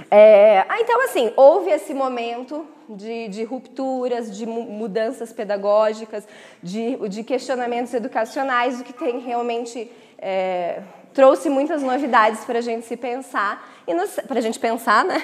É, 0.09 0.65
ah, 0.69 0.79
então, 0.79 1.01
assim, 1.03 1.33
houve 1.35 1.71
esse 1.71 1.93
momento 1.93 2.67
de, 2.89 3.27
de 3.29 3.43
rupturas, 3.43 4.35
de 4.35 4.45
mudanças 4.45 5.33
pedagógicas, 5.33 6.27
de, 6.61 6.97
de, 7.09 7.23
questionamentos 7.23 7.93
educacionais, 7.93 8.79
o 8.79 8.83
que 8.83 8.93
tem 8.93 9.19
realmente 9.19 9.91
é, 10.19 10.81
trouxe 11.13 11.49
muitas 11.49 11.81
novidades 11.81 12.43
para 12.45 12.59
a 12.59 12.61
gente 12.61 12.85
se 12.85 12.97
pensar, 12.97 13.83
para 14.27 14.39
a 14.39 14.41
gente 14.41 14.59
pensar, 14.59 15.03
né? 15.05 15.23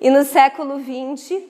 E 0.00 0.10
no 0.10 0.24
século 0.24 0.80
XX 0.80 1.42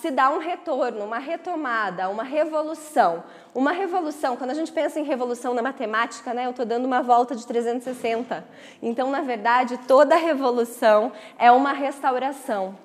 se 0.00 0.10
dá 0.10 0.30
um 0.30 0.38
retorno, 0.38 1.04
uma 1.04 1.18
retomada, 1.18 2.08
uma 2.08 2.24
revolução. 2.24 3.24
Uma 3.54 3.72
revolução, 3.72 4.36
quando 4.36 4.50
a 4.50 4.54
gente 4.54 4.72
pensa 4.72 4.98
em 4.98 5.04
revolução 5.04 5.54
na 5.54 5.62
matemática, 5.62 6.34
né, 6.34 6.46
eu 6.46 6.50
estou 6.50 6.66
dando 6.66 6.84
uma 6.84 7.02
volta 7.02 7.34
de 7.34 7.46
360. 7.46 8.44
Então, 8.82 9.10
na 9.10 9.22
verdade, 9.22 9.78
toda 9.86 10.16
revolução 10.16 11.12
é 11.38 11.50
uma 11.52 11.72
restauração. 11.72 12.76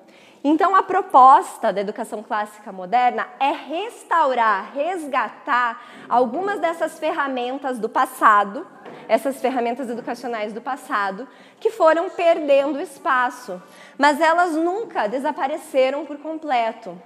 Então, 0.42 0.74
a 0.74 0.82
proposta 0.82 1.70
da 1.70 1.82
educação 1.82 2.22
clássica 2.22 2.72
moderna 2.72 3.28
é 3.38 3.50
restaurar, 3.50 4.72
resgatar 4.72 5.82
algumas 6.08 6.58
dessas 6.58 6.98
ferramentas 6.98 7.78
do 7.78 7.90
passado, 7.90 8.66
essas 9.08 9.40
ferramentas 9.40 9.88
educacionais 9.88 10.52
do 10.52 10.60
passado, 10.60 11.26
que 11.58 11.70
foram 11.70 12.08
perdendo 12.10 12.80
espaço, 12.80 13.62
mas 13.98 14.20
elas 14.20 14.52
nunca 14.52 15.06
desapareceram 15.06 16.04
por 16.04 16.18
completo. 16.18 17.00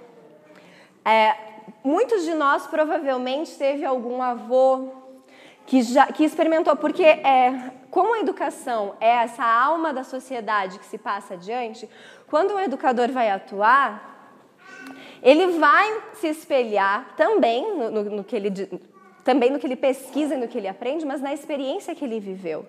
É, 1.03 1.35
muitos 1.83 2.23
de 2.23 2.33
nós 2.33 2.67
provavelmente 2.67 3.57
teve 3.57 3.85
algum 3.85 4.21
avô 4.21 4.93
que, 5.65 5.81
já, 5.81 6.07
que 6.07 6.23
experimentou, 6.23 6.75
porque 6.75 7.03
é, 7.03 7.71
como 7.89 8.13
a 8.13 8.19
educação 8.19 8.95
é 8.99 9.09
essa 9.09 9.43
alma 9.43 9.93
da 9.93 10.03
sociedade 10.03 10.79
que 10.79 10.85
se 10.85 10.97
passa 10.97 11.35
adiante, 11.35 11.89
quando 12.27 12.53
um 12.53 12.59
educador 12.59 13.11
vai 13.11 13.29
atuar, 13.29 14.13
ele 15.21 15.57
vai 15.57 16.01
se 16.13 16.27
espelhar 16.27 17.15
também 17.15 17.75
no, 17.75 17.89
no, 17.89 18.03
no 18.03 18.23
que 18.23 18.35
ele 18.35 18.49
também 19.25 19.49
no 19.49 19.59
que 19.59 19.67
ele 19.67 19.75
pesquisa 19.75 20.35
e 20.35 20.37
no 20.37 20.47
que 20.47 20.57
ele 20.57 20.67
aprende, 20.67 21.05
mas 21.05 21.19
na 21.19 21.33
experiência 21.33 21.93
que 21.93 22.05
ele 22.05 22.19
viveu. 22.19 22.65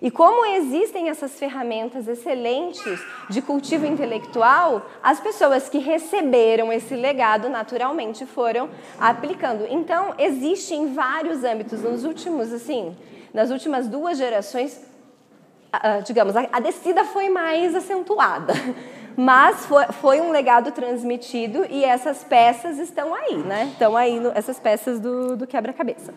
E 0.00 0.10
como 0.10 0.46
existem 0.46 1.08
essas 1.10 1.38
ferramentas 1.38 2.08
excelentes 2.08 3.04
de 3.28 3.42
cultivo 3.42 3.84
intelectual, 3.84 4.86
as 5.02 5.20
pessoas 5.20 5.68
que 5.68 5.78
receberam 5.78 6.72
esse 6.72 6.94
legado 6.94 7.48
naturalmente 7.48 8.24
foram 8.24 8.70
aplicando. 8.98 9.66
Então, 9.68 10.14
existe 10.18 10.74
em 10.74 10.94
vários 10.94 11.44
âmbitos, 11.44 11.82
nos 11.82 12.04
últimos, 12.04 12.52
assim, 12.52 12.96
nas 13.34 13.50
últimas 13.50 13.86
duas 13.86 14.16
gerações, 14.16 14.80
digamos, 16.06 16.34
a 16.36 16.60
descida 16.60 17.04
foi 17.04 17.28
mais 17.28 17.74
acentuada 17.74 18.54
mas 19.20 19.66
foi, 19.66 19.84
foi, 19.86 20.20
um 20.20 20.30
legado 20.30 20.70
transmitido 20.70 21.66
e 21.68 21.84
essas 21.84 22.22
peças 22.22 22.78
estão 22.78 23.12
aí, 23.12 23.34
né? 23.34 23.68
Estão 23.72 23.96
aí 23.96 24.20
no, 24.20 24.30
essas 24.32 24.60
peças 24.60 25.00
do, 25.00 25.36
do 25.36 25.44
quebra-cabeça. 25.44 26.14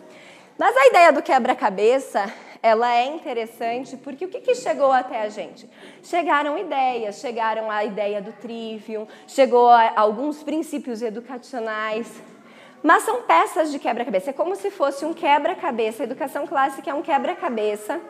Mas 0.56 0.76
a 0.76 0.86
ideia 0.86 1.12
do 1.12 1.20
quebra-cabeça, 1.20 2.32
ela 2.62 2.94
é 2.94 3.06
interessante 3.06 3.96
porque 3.96 4.24
o 4.24 4.28
que, 4.28 4.38
que, 4.38 4.54
chegou 4.54 4.92
até 4.92 5.20
a 5.20 5.28
gente? 5.28 5.68
Chegaram 6.00 6.56
ideias, 6.56 7.16
chegaram 7.16 7.68
a 7.68 7.84
ideia 7.84 8.22
do 8.22 8.30
trivium, 8.34 9.08
chegou 9.26 9.68
a 9.68 9.94
alguns 9.96 10.44
princípios 10.44 11.02
educacionais, 11.02 12.06
mas 12.84 13.02
são 13.02 13.22
peças 13.22 13.72
de 13.72 13.80
quebra-cabeça. 13.80 14.30
É 14.30 14.32
como 14.32 14.54
se 14.54 14.70
fosse 14.70 15.04
um 15.04 15.12
quebra-cabeça. 15.12 16.04
A 16.04 16.06
educação 16.06 16.46
clássica 16.46 16.88
é 16.88 16.94
um 16.94 17.02
quebra-cabeça 17.02 18.00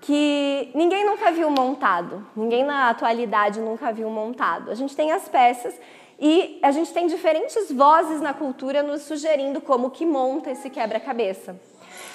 que 0.00 0.70
ninguém 0.74 1.04
nunca 1.04 1.30
viu 1.30 1.50
montado, 1.50 2.26
ninguém 2.34 2.64
na 2.64 2.88
atualidade 2.88 3.60
nunca 3.60 3.92
viu 3.92 4.08
montado. 4.08 4.70
A 4.70 4.74
gente 4.74 4.96
tem 4.96 5.12
as 5.12 5.28
peças 5.28 5.74
e 6.18 6.58
a 6.62 6.70
gente 6.70 6.92
tem 6.92 7.06
diferentes 7.06 7.70
vozes 7.70 8.20
na 8.20 8.32
cultura 8.32 8.82
nos 8.82 9.02
sugerindo 9.02 9.60
como 9.60 9.90
que 9.90 10.06
monta 10.06 10.50
esse 10.50 10.70
quebra-cabeça. 10.70 11.58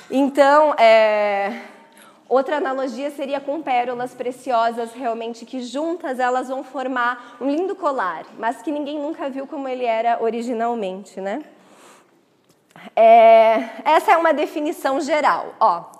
Então, 0.09 0.73
é... 0.75 1.61
outra 2.27 2.57
analogia 2.57 3.09
seria 3.11 3.39
com 3.39 3.61
pérolas 3.61 4.13
preciosas, 4.13 4.93
realmente 4.93 5.45
que 5.45 5.61
juntas 5.61 6.19
elas 6.19 6.49
vão 6.49 6.63
formar 6.63 7.37
um 7.41 7.49
lindo 7.49 7.75
colar, 7.75 8.25
mas 8.37 8.61
que 8.61 8.71
ninguém 8.71 8.99
nunca 8.99 9.29
viu 9.29 9.47
como 9.47 9.67
ele 9.67 9.85
era 9.85 10.21
originalmente, 10.21 11.21
né? 11.21 11.43
É... 12.95 13.69
essa 13.83 14.11
é 14.11 14.17
uma 14.17 14.33
definição 14.33 14.99
geral. 15.01 15.55
Ó, 15.59 15.94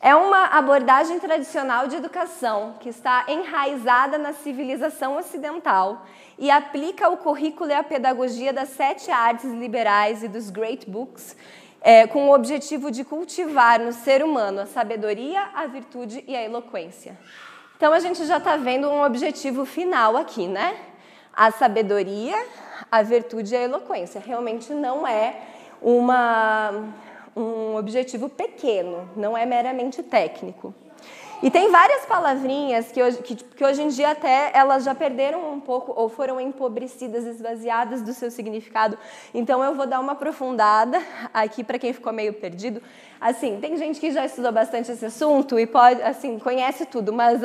é 0.00 0.14
uma 0.14 0.46
abordagem 0.46 1.18
tradicional 1.18 1.86
de 1.86 1.96
educação 1.96 2.74
que 2.80 2.88
está 2.88 3.26
enraizada 3.28 4.16
na 4.16 4.32
civilização 4.32 5.18
ocidental 5.18 6.06
e 6.38 6.50
aplica 6.50 7.10
o 7.10 7.18
currículo 7.18 7.70
e 7.70 7.74
a 7.74 7.82
pedagogia 7.82 8.50
das 8.50 8.70
sete 8.70 9.10
artes 9.10 9.52
liberais 9.52 10.22
e 10.22 10.28
dos 10.28 10.48
great 10.48 10.88
books, 10.88 11.36
é, 11.82 12.06
com 12.06 12.30
o 12.30 12.34
objetivo 12.34 12.90
de 12.90 13.04
cultivar 13.04 13.78
no 13.78 13.92
ser 13.92 14.24
humano 14.24 14.62
a 14.62 14.66
sabedoria, 14.66 15.50
a 15.54 15.66
virtude 15.66 16.24
e 16.26 16.34
a 16.34 16.42
eloquência. 16.42 17.18
Então 17.76 17.92
a 17.92 18.00
gente 18.00 18.24
já 18.24 18.38
está 18.38 18.56
vendo 18.56 18.88
um 18.88 19.02
objetivo 19.02 19.66
final 19.66 20.16
aqui, 20.16 20.46
né? 20.46 20.76
A 21.32 21.50
sabedoria, 21.50 22.36
a 22.90 23.02
virtude 23.02 23.54
e 23.54 23.56
a 23.56 23.62
eloquência. 23.62 24.20
Realmente 24.24 24.72
não 24.72 25.06
é 25.06 25.40
uma 25.80 26.84
um 27.36 27.76
objetivo 27.76 28.28
pequeno, 28.28 29.08
não 29.16 29.36
é 29.36 29.46
meramente 29.46 30.02
técnico. 30.02 30.74
E 31.42 31.50
tem 31.50 31.70
várias 31.70 32.04
palavrinhas 32.04 32.92
que 32.92 33.02
hoje, 33.02 33.22
que, 33.22 33.34
que 33.34 33.64
hoje 33.64 33.80
em 33.80 33.88
dia 33.88 34.10
até 34.10 34.50
elas 34.52 34.84
já 34.84 34.94
perderam 34.94 35.54
um 35.54 35.58
pouco 35.58 35.90
ou 35.96 36.06
foram 36.06 36.38
empobrecidas, 36.38 37.24
esvaziadas 37.24 38.02
do 38.02 38.12
seu 38.12 38.30
significado. 38.30 38.98
Então 39.32 39.64
eu 39.64 39.74
vou 39.74 39.86
dar 39.86 40.00
uma 40.00 40.12
aprofundada 40.12 41.00
aqui 41.32 41.64
para 41.64 41.78
quem 41.78 41.94
ficou 41.94 42.12
meio 42.12 42.34
perdido. 42.34 42.82
Assim, 43.18 43.58
tem 43.58 43.74
gente 43.78 43.98
que 43.98 44.10
já 44.10 44.26
estudou 44.26 44.52
bastante 44.52 44.92
esse 44.92 45.06
assunto 45.06 45.58
e 45.58 45.66
pode, 45.66 46.02
assim, 46.02 46.38
conhece 46.38 46.84
tudo, 46.84 47.10
mas 47.10 47.40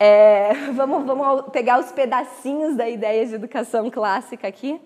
é, 0.00 0.52
vamos, 0.74 1.06
vamos 1.06 1.50
pegar 1.52 1.78
os 1.78 1.92
pedacinhos 1.92 2.74
da 2.74 2.88
ideia 2.88 3.24
de 3.24 3.34
educação 3.36 3.88
clássica 3.90 4.48
aqui. 4.48 4.80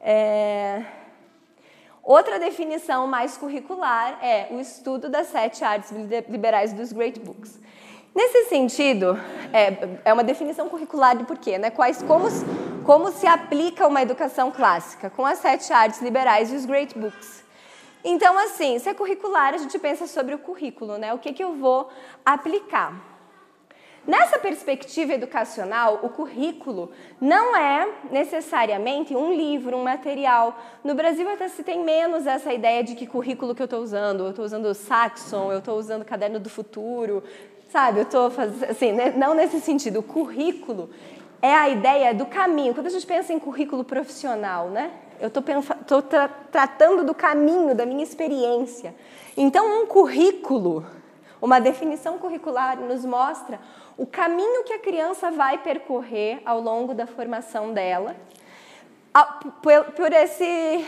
É, 0.00 0.82
Outra 2.06 2.38
definição 2.38 3.08
mais 3.08 3.36
curricular 3.36 4.20
é 4.22 4.46
o 4.52 4.60
estudo 4.60 5.08
das 5.08 5.26
sete 5.26 5.64
artes 5.64 5.90
liberais 6.28 6.72
dos 6.72 6.92
Great 6.92 7.18
Books. 7.18 7.58
Nesse 8.14 8.44
sentido, 8.44 9.18
é, 9.52 9.98
é 10.04 10.12
uma 10.12 10.22
definição 10.22 10.68
curricular 10.68 11.16
de 11.16 11.24
porquê, 11.24 11.58
né? 11.58 11.68
Quais, 11.68 12.00
como, 12.02 12.28
como 12.84 13.10
se 13.10 13.26
aplica 13.26 13.88
uma 13.88 14.00
educação 14.00 14.52
clássica 14.52 15.10
com 15.10 15.26
as 15.26 15.40
sete 15.40 15.72
artes 15.72 16.00
liberais 16.00 16.52
e 16.52 16.54
os 16.54 16.64
Great 16.64 16.96
Books. 16.96 17.44
Então, 18.04 18.38
assim, 18.38 18.78
se 18.78 18.88
é 18.88 18.94
curricular, 18.94 19.54
a 19.54 19.58
gente 19.58 19.76
pensa 19.76 20.06
sobre 20.06 20.32
o 20.32 20.38
currículo, 20.38 20.98
né? 20.98 21.12
O 21.12 21.18
que, 21.18 21.32
que 21.32 21.42
eu 21.42 21.56
vou 21.56 21.90
aplicar. 22.24 23.15
Nessa 24.06 24.38
perspectiva 24.38 25.14
educacional, 25.14 25.98
o 26.02 26.08
currículo 26.08 26.92
não 27.20 27.56
é 27.56 27.88
necessariamente 28.10 29.16
um 29.16 29.34
livro, 29.34 29.76
um 29.76 29.82
material. 29.82 30.56
No 30.84 30.94
Brasil 30.94 31.28
até 31.28 31.48
se 31.48 31.64
tem 31.64 31.82
menos 31.82 32.24
essa 32.24 32.52
ideia 32.52 32.84
de 32.84 32.94
que 32.94 33.04
currículo 33.04 33.52
que 33.52 33.62
eu 33.62 33.64
estou 33.64 33.80
usando. 33.80 34.24
Eu 34.24 34.30
estou 34.30 34.44
usando 34.44 34.72
Saxon, 34.74 35.50
eu 35.50 35.58
estou 35.58 35.76
usando 35.76 36.04
Caderno 36.04 36.38
do 36.38 36.48
Futuro, 36.48 37.24
sabe? 37.68 37.98
Eu 37.98 38.04
estou 38.04 38.30
fazendo 38.30 38.70
assim, 38.70 38.92
né? 38.92 39.12
não 39.16 39.34
nesse 39.34 39.60
sentido. 39.60 39.98
O 39.98 40.04
currículo 40.04 40.88
é 41.42 41.52
a 41.52 41.68
ideia 41.68 42.14
do 42.14 42.26
caminho. 42.26 42.74
Quando 42.74 42.86
a 42.86 42.90
gente 42.90 43.06
pensa 43.06 43.32
em 43.32 43.40
currículo 43.40 43.82
profissional, 43.82 44.68
né? 44.68 44.92
Eu 45.18 45.28
estou 45.28 46.02
tra 46.02 46.28
tratando 46.28 47.02
do 47.02 47.14
caminho, 47.14 47.74
da 47.74 47.84
minha 47.84 48.04
experiência. 48.04 48.94
Então, 49.36 49.82
um 49.82 49.86
currículo, 49.86 50.86
uma 51.40 51.58
definição 51.58 52.18
curricular 52.18 52.78
nos 52.78 53.04
mostra 53.04 53.58
o 53.96 54.06
caminho 54.06 54.64
que 54.64 54.72
a 54.72 54.78
criança 54.78 55.30
vai 55.30 55.58
percorrer 55.58 56.40
ao 56.44 56.60
longo 56.60 56.94
da 56.94 57.06
formação 57.06 57.72
dela, 57.72 58.14
por 59.96 60.12
esse, 60.12 60.84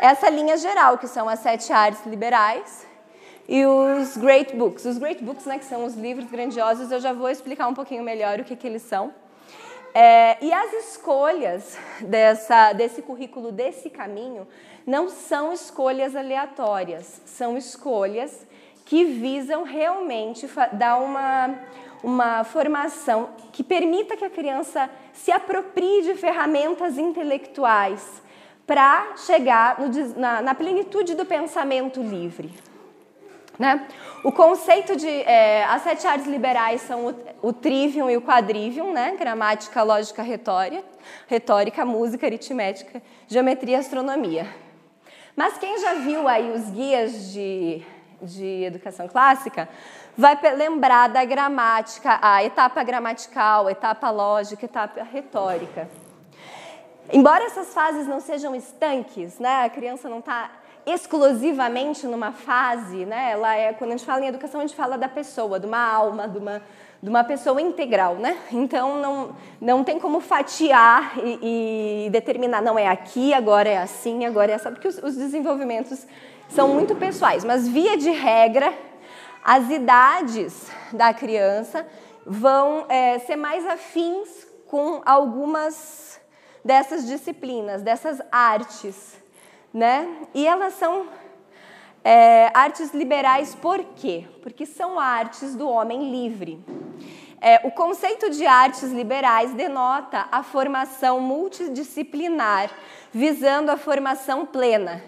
essa 0.00 0.30
linha 0.30 0.56
geral, 0.56 0.96
que 0.96 1.06
são 1.06 1.28
as 1.28 1.40
sete 1.40 1.72
artes 1.72 2.06
liberais 2.06 2.86
e 3.46 3.66
os 3.66 4.16
great 4.16 4.56
books. 4.56 4.84
Os 4.86 4.96
great 4.96 5.22
books, 5.22 5.44
né, 5.44 5.58
que 5.58 5.66
são 5.66 5.84
os 5.84 5.94
livros 5.94 6.30
grandiosos, 6.30 6.90
eu 6.90 7.00
já 7.00 7.12
vou 7.12 7.28
explicar 7.28 7.68
um 7.68 7.74
pouquinho 7.74 8.02
melhor 8.02 8.40
o 8.40 8.44
que, 8.44 8.56
que 8.56 8.66
eles 8.66 8.82
são. 8.82 9.12
É, 9.94 10.36
e 10.42 10.52
as 10.52 10.72
escolhas 10.72 11.78
dessa, 12.00 12.72
desse 12.72 13.00
currículo, 13.02 13.52
desse 13.52 13.88
caminho, 13.88 14.46
não 14.86 15.08
são 15.08 15.52
escolhas 15.52 16.14
aleatórias, 16.14 17.20
são 17.24 17.56
escolhas 17.56 18.46
que 18.84 19.04
visam 19.04 19.64
realmente 19.64 20.48
dar 20.72 20.98
uma, 20.98 21.58
uma 22.02 22.44
formação 22.44 23.30
que 23.52 23.62
permita 23.62 24.16
que 24.16 24.24
a 24.24 24.30
criança 24.30 24.90
se 25.12 25.32
aproprie 25.32 26.02
de 26.02 26.14
ferramentas 26.14 26.98
intelectuais 26.98 28.22
para 28.66 29.16
chegar 29.16 29.78
no, 29.80 29.88
na, 30.18 30.42
na, 30.42 30.54
plenitude 30.54 31.14
do 31.14 31.24
pensamento 31.24 32.02
livre. 32.02 32.52
Né? 33.58 33.86
O 34.22 34.30
conceito 34.32 34.96
de. 34.96 35.08
É, 35.08 35.64
as 35.64 35.82
sete 35.82 36.06
artes 36.06 36.26
liberais 36.26 36.82
são 36.82 37.06
o, 37.06 37.48
o 37.48 37.52
trivium 37.52 38.10
e 38.10 38.16
o 38.16 38.22
quadrivium, 38.22 38.92
né? 38.92 39.16
gramática, 39.18 39.82
lógica, 39.82 40.22
retórica, 40.22 40.84
retórica, 41.26 41.84
música, 41.84 42.26
aritmética, 42.26 43.00
geometria 43.26 43.76
e 43.76 43.80
astronomia. 43.80 44.46
Mas 45.34 45.56
quem 45.58 45.78
já 45.78 45.94
viu 45.94 46.26
aí 46.26 46.50
os 46.50 46.70
guias 46.70 47.32
de, 47.32 47.82
de 48.20 48.64
educação 48.64 49.06
clássica 49.06 49.68
vai 50.16 50.38
lembrar 50.54 51.08
da 51.08 51.24
gramática, 51.24 52.18
a 52.22 52.42
etapa 52.42 52.82
gramatical, 52.82 53.66
a 53.66 53.72
etapa 53.72 54.10
lógica, 54.10 54.64
a 54.64 54.66
etapa 54.66 55.02
retórica. 55.02 55.88
Embora 57.12 57.44
essas 57.44 57.72
fases 57.72 58.06
não 58.06 58.20
sejam 58.20 58.54
estanques, 58.54 59.38
né, 59.38 59.64
a 59.64 59.68
criança 59.68 60.08
não 60.08 60.18
está 60.18 60.50
exclusivamente 60.84 62.06
numa 62.06 62.32
fase, 62.32 63.04
né, 63.04 63.30
ela 63.32 63.54
é, 63.54 63.72
quando 63.72 63.90
a 63.92 63.96
gente 63.96 64.06
fala 64.06 64.24
em 64.24 64.28
educação, 64.28 64.60
a 64.60 64.66
gente 64.66 64.76
fala 64.76 64.96
da 64.96 65.08
pessoa, 65.08 65.60
de 65.60 65.66
uma 65.66 65.78
alma, 65.78 66.28
de 66.28 66.38
uma, 66.38 66.62
de 67.02 67.08
uma 67.08 67.22
pessoa 67.24 67.60
integral, 67.60 68.14
né? 68.14 68.36
Então 68.50 69.00
não, 69.00 69.36
não 69.60 69.84
tem 69.84 69.98
como 69.98 70.20
fatiar 70.20 71.12
e, 71.18 72.06
e 72.06 72.10
determinar, 72.10 72.62
não 72.62 72.78
é 72.78 72.88
aqui, 72.88 73.34
agora 73.34 73.68
é 73.68 73.78
assim, 73.78 74.24
agora 74.24 74.50
é 74.50 74.54
essa, 74.54 74.70
porque 74.70 74.88
os, 74.88 74.98
os 74.98 75.16
desenvolvimentos 75.16 76.06
são 76.48 76.68
muito 76.68 76.94
pessoais, 76.94 77.44
mas 77.44 77.68
via 77.68 77.96
de 77.96 78.10
regra, 78.10 78.72
as 79.46 79.70
idades 79.70 80.72
da 80.92 81.14
criança 81.14 81.86
vão 82.26 82.84
é, 82.88 83.20
ser 83.20 83.36
mais 83.36 83.64
afins 83.64 84.44
com 84.66 85.00
algumas 85.06 86.20
dessas 86.64 87.06
disciplinas, 87.06 87.80
dessas 87.80 88.20
artes, 88.32 89.16
né? 89.72 90.08
E 90.34 90.44
elas 90.44 90.74
são 90.74 91.06
é, 92.02 92.50
artes 92.52 92.92
liberais 92.92 93.54
por 93.54 93.84
quê? 93.94 94.26
Porque 94.42 94.66
são 94.66 94.98
artes 94.98 95.54
do 95.54 95.68
homem 95.68 96.10
livre. 96.10 96.58
É, 97.40 97.60
o 97.62 97.70
conceito 97.70 98.28
de 98.30 98.44
artes 98.44 98.90
liberais 98.90 99.54
denota 99.54 100.26
a 100.32 100.42
formação 100.42 101.20
multidisciplinar, 101.20 102.68
visando 103.12 103.70
a 103.70 103.76
formação 103.76 104.44
plena 104.44 105.00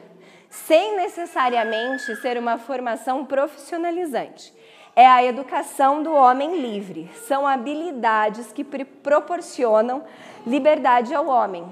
sem 0.50 0.96
necessariamente 0.96 2.16
ser 2.16 2.38
uma 2.38 2.58
formação 2.58 3.24
profissionalizante. 3.24 4.52
É 4.96 5.06
a 5.06 5.24
educação 5.24 6.02
do 6.02 6.12
homem 6.12 6.60
livre. 6.60 7.10
São 7.26 7.46
habilidades 7.46 8.50
que 8.52 8.64
proporcionam 8.64 10.04
liberdade 10.46 11.14
ao 11.14 11.28
homem. 11.28 11.64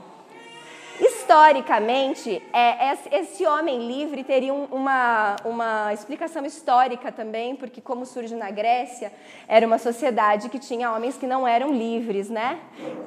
Historicamente, 0.99 2.43
é, 2.55 2.97
esse 3.13 3.47
homem 3.47 3.87
livre 3.87 4.25
teria 4.25 4.55
uma, 4.55 5.37
uma 5.45 5.93
explicação 5.93 6.45
histórica 6.47 7.13
também, 7.13 7.55
porque, 7.55 7.83
como 7.83 8.07
surge 8.07 8.35
na 8.35 8.51
Grécia, 8.51 9.13
era 9.47 9.67
uma 9.67 9.79
sociedade 9.79 10.49
que 10.49 10.59
tinha 10.59 10.91
homens 10.91 11.19
que 11.19 11.27
não 11.27 11.47
eram 11.47 11.71
livres, 11.75 12.31
né? 12.31 12.59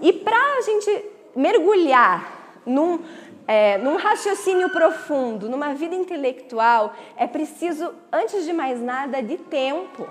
E 0.02 0.14
para 0.14 0.38
a 0.38 0.62
gente 0.62 1.06
mergulhar 1.36 2.62
num, 2.64 3.00
é, 3.50 3.80
num 3.80 3.96
raciocínio 3.96 4.70
profundo, 4.70 5.50
numa 5.50 5.74
vida 5.74 5.96
intelectual, 5.96 6.94
é 7.18 7.26
preciso, 7.26 7.92
antes 8.14 8.46
de 8.46 8.54
mais 8.54 8.80
nada, 8.80 9.24
de 9.24 9.38
tempo. 9.38 10.08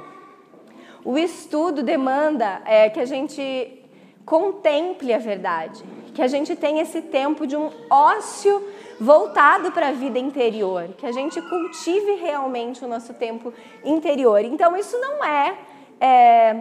O 1.05 1.17
estudo 1.17 1.81
demanda 1.85 2.61
é, 2.65 2.91
que 2.91 2.99
a 2.99 3.05
gente 3.05 3.81
contemple 4.27 5.15
a 5.15 5.19
verdade, 5.19 5.85
que 6.13 6.21
a 6.21 6.27
gente 6.27 6.57
tenha 6.57 6.83
esse 6.83 7.01
tempo 7.01 7.47
de 7.47 7.57
um 7.57 7.71
ócio 7.89 8.61
voltado 8.99 9.71
para 9.71 9.91
a 9.91 9.93
vida 9.93 10.19
interior, 10.19 10.89
que 10.99 11.07
a 11.07 11.13
gente 11.13 11.41
cultive 11.41 12.17
realmente 12.17 12.85
o 12.85 12.89
nosso 12.89 13.15
tempo 13.15 13.55
interior. 13.85 14.45
Então, 14.45 14.77
isso 14.77 14.99
não 14.99 15.25
é, 15.25 15.57
é 16.01 16.57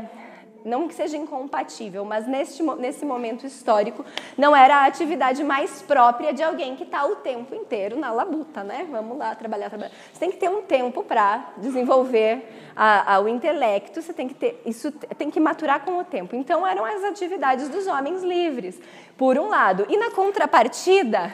não 0.67 0.87
que 0.87 0.93
seja 0.93 1.17
incompatível, 1.17 2.03
mas 2.03 2.27
neste, 2.27 2.61
nesse 2.61 3.05
momento 3.05 3.45
histórico 3.45 4.05
não 4.37 4.55
era 4.55 4.77
a 4.77 4.85
atividade 4.85 5.43
mais 5.43 5.81
própria 5.81 6.33
de 6.33 6.43
alguém 6.43 6.75
que 6.75 6.83
está 6.83 7.05
o 7.05 7.15
tempo 7.15 7.55
inteiro 7.55 7.97
na 7.97 8.11
labuta, 8.11 8.63
né? 8.63 8.85
Vamos 8.91 9.17
lá 9.17 9.33
trabalhar, 9.33 9.69
trabalhar. 9.69 9.91
Você 10.11 10.19
tem 10.19 10.29
que 10.29 10.37
ter 10.37 10.49
um 10.49 10.61
tempo 10.61 11.03
para 11.03 11.53
desenvolver 11.57 12.71
a, 12.75 13.15
a, 13.15 13.19
o 13.19 13.27
intelecto, 13.27 14.01
você 14.01 14.13
tem 14.13 14.27
que 14.27 14.35
ter 14.35 14.61
isso 14.65 14.91
tem 15.17 15.31
que 15.31 15.39
maturar 15.39 15.83
com 15.83 15.97
o 15.97 16.03
tempo. 16.03 16.35
Então 16.35 16.67
eram 16.67 16.85
as 16.85 17.03
atividades 17.03 17.69
dos 17.69 17.87
homens 17.87 18.21
livres, 18.21 18.79
por 19.17 19.39
um 19.39 19.47
lado, 19.47 19.85
e 19.89 19.97
na 19.97 20.11
contrapartida 20.11 21.33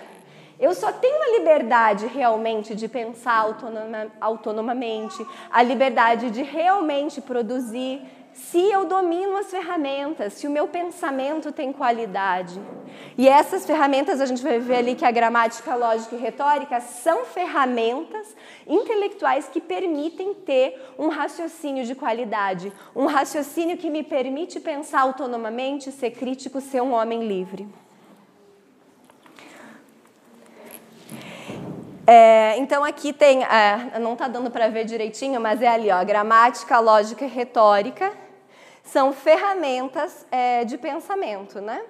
eu 0.59 0.73
só 0.73 0.91
tenho 0.91 1.21
a 1.21 1.37
liberdade 1.37 2.05
realmente 2.05 2.73
de 2.75 2.87
pensar 2.87 3.35
autonoma, 3.35 4.07
autonomamente, 4.21 5.25
a 5.51 5.61
liberdade 5.61 6.29
de 6.29 6.41
realmente 6.43 7.19
produzir 7.19 8.01
se 8.33 8.59
eu 8.59 8.85
domino 8.85 9.37
as 9.37 9.51
ferramentas, 9.51 10.33
se 10.33 10.47
o 10.47 10.49
meu 10.49 10.67
pensamento 10.67 11.51
tem 11.51 11.71
qualidade. 11.71 12.59
E 13.17 13.27
essas 13.27 13.65
ferramentas, 13.65 14.19
a 14.19 14.25
gente 14.25 14.41
vai 14.41 14.59
ver 14.59 14.77
ali 14.77 14.95
que 14.95 15.05
a 15.05 15.11
gramática, 15.11 15.75
lógica 15.75 16.15
e 16.15 16.19
retórica 16.19 16.81
são 16.81 17.25
ferramentas 17.25 18.35
intelectuais 18.67 19.47
que 19.47 19.61
permitem 19.61 20.33
ter 20.33 20.93
um 20.97 21.09
raciocínio 21.09 21.85
de 21.85 21.93
qualidade, 21.93 22.73
um 22.95 23.05
raciocínio 23.05 23.77
que 23.77 23.89
me 23.89 24.03
permite 24.03 24.59
pensar 24.59 25.01
autonomamente, 25.01 25.91
ser 25.91 26.11
crítico, 26.11 26.59
ser 26.59 26.81
um 26.81 26.93
homem 26.93 27.27
livre. 27.27 27.67
É, 32.05 32.57
então 32.57 32.83
aqui 32.83 33.13
tem, 33.13 33.43
é, 33.43 33.97
não 33.99 34.13
está 34.13 34.27
dando 34.27 34.51
para 34.51 34.67
ver 34.67 34.83
direitinho, 34.83 35.39
mas 35.39 35.61
é 35.61 35.67
ali, 35.67 35.89
ó, 35.89 36.03
gramática, 36.03 36.77
lógica 36.79 37.23
e 37.23 37.29
retórica 37.29 38.22
são 38.83 39.13
ferramentas 39.13 40.25
é, 40.29 40.65
de 40.65 40.77
pensamento, 40.77 41.59
né? 41.61 41.81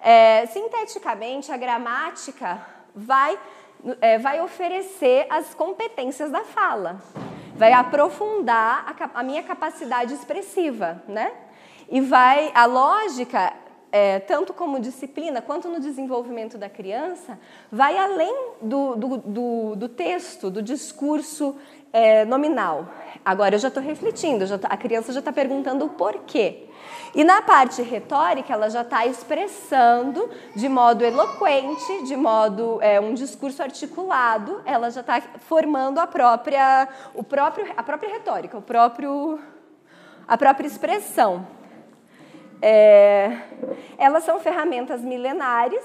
É, 0.00 0.46
sinteticamente, 0.46 1.50
a 1.50 1.56
gramática 1.56 2.64
vai, 2.94 3.38
é, 4.00 4.18
vai 4.18 4.40
oferecer 4.40 5.26
as 5.28 5.52
competências 5.52 6.30
da 6.30 6.44
fala, 6.44 7.02
vai 7.56 7.72
aprofundar 7.72 8.96
a, 8.98 9.20
a 9.20 9.22
minha 9.22 9.42
capacidade 9.42 10.14
expressiva, 10.14 11.02
né? 11.08 11.32
E 11.88 12.00
vai, 12.00 12.50
a 12.54 12.66
lógica 12.66 13.52
é, 13.96 14.18
tanto 14.18 14.52
como 14.52 14.80
disciplina 14.80 15.40
quanto 15.40 15.68
no 15.68 15.80
desenvolvimento 15.80 16.58
da 16.58 16.68
criança, 16.68 17.38
vai 17.70 17.96
além 17.96 18.34
do, 18.60 18.94
do, 18.96 19.16
do, 19.16 19.76
do 19.76 19.88
texto, 19.88 20.50
do 20.50 20.60
discurso 20.60 21.56
é, 21.92 22.24
nominal. 22.24 22.88
Agora 23.24 23.54
eu 23.54 23.58
já 23.58 23.68
estou 23.68 23.82
refletindo, 23.82 24.46
já 24.46 24.58
tô, 24.58 24.66
a 24.68 24.76
criança 24.76 25.12
já 25.12 25.18
está 25.18 25.32
perguntando 25.32 25.84
o 25.84 25.88
porquê. 25.88 26.66
E 27.14 27.24
na 27.24 27.40
parte 27.40 27.82
retórica, 27.82 28.52
ela 28.52 28.68
já 28.68 28.82
está 28.82 29.06
expressando 29.06 30.28
de 30.54 30.68
modo 30.68 31.04
eloquente, 31.04 32.04
de 32.04 32.16
modo 32.16 32.78
é, 32.82 33.00
um 33.00 33.14
discurso 33.14 33.62
articulado, 33.62 34.60
ela 34.64 34.90
já 34.90 35.00
está 35.00 35.20
formando 35.40 35.98
a 35.98 36.06
própria, 36.06 36.88
o 37.14 37.24
próprio, 37.24 37.66
a 37.76 37.82
própria 37.82 38.12
retórica, 38.12 38.58
o 38.58 38.62
próprio, 38.62 39.40
a 40.28 40.36
própria 40.36 40.66
expressão. 40.66 41.46
É, 42.60 43.38
elas 43.98 44.24
são 44.24 44.38
ferramentas 44.38 45.00
milenares 45.00 45.84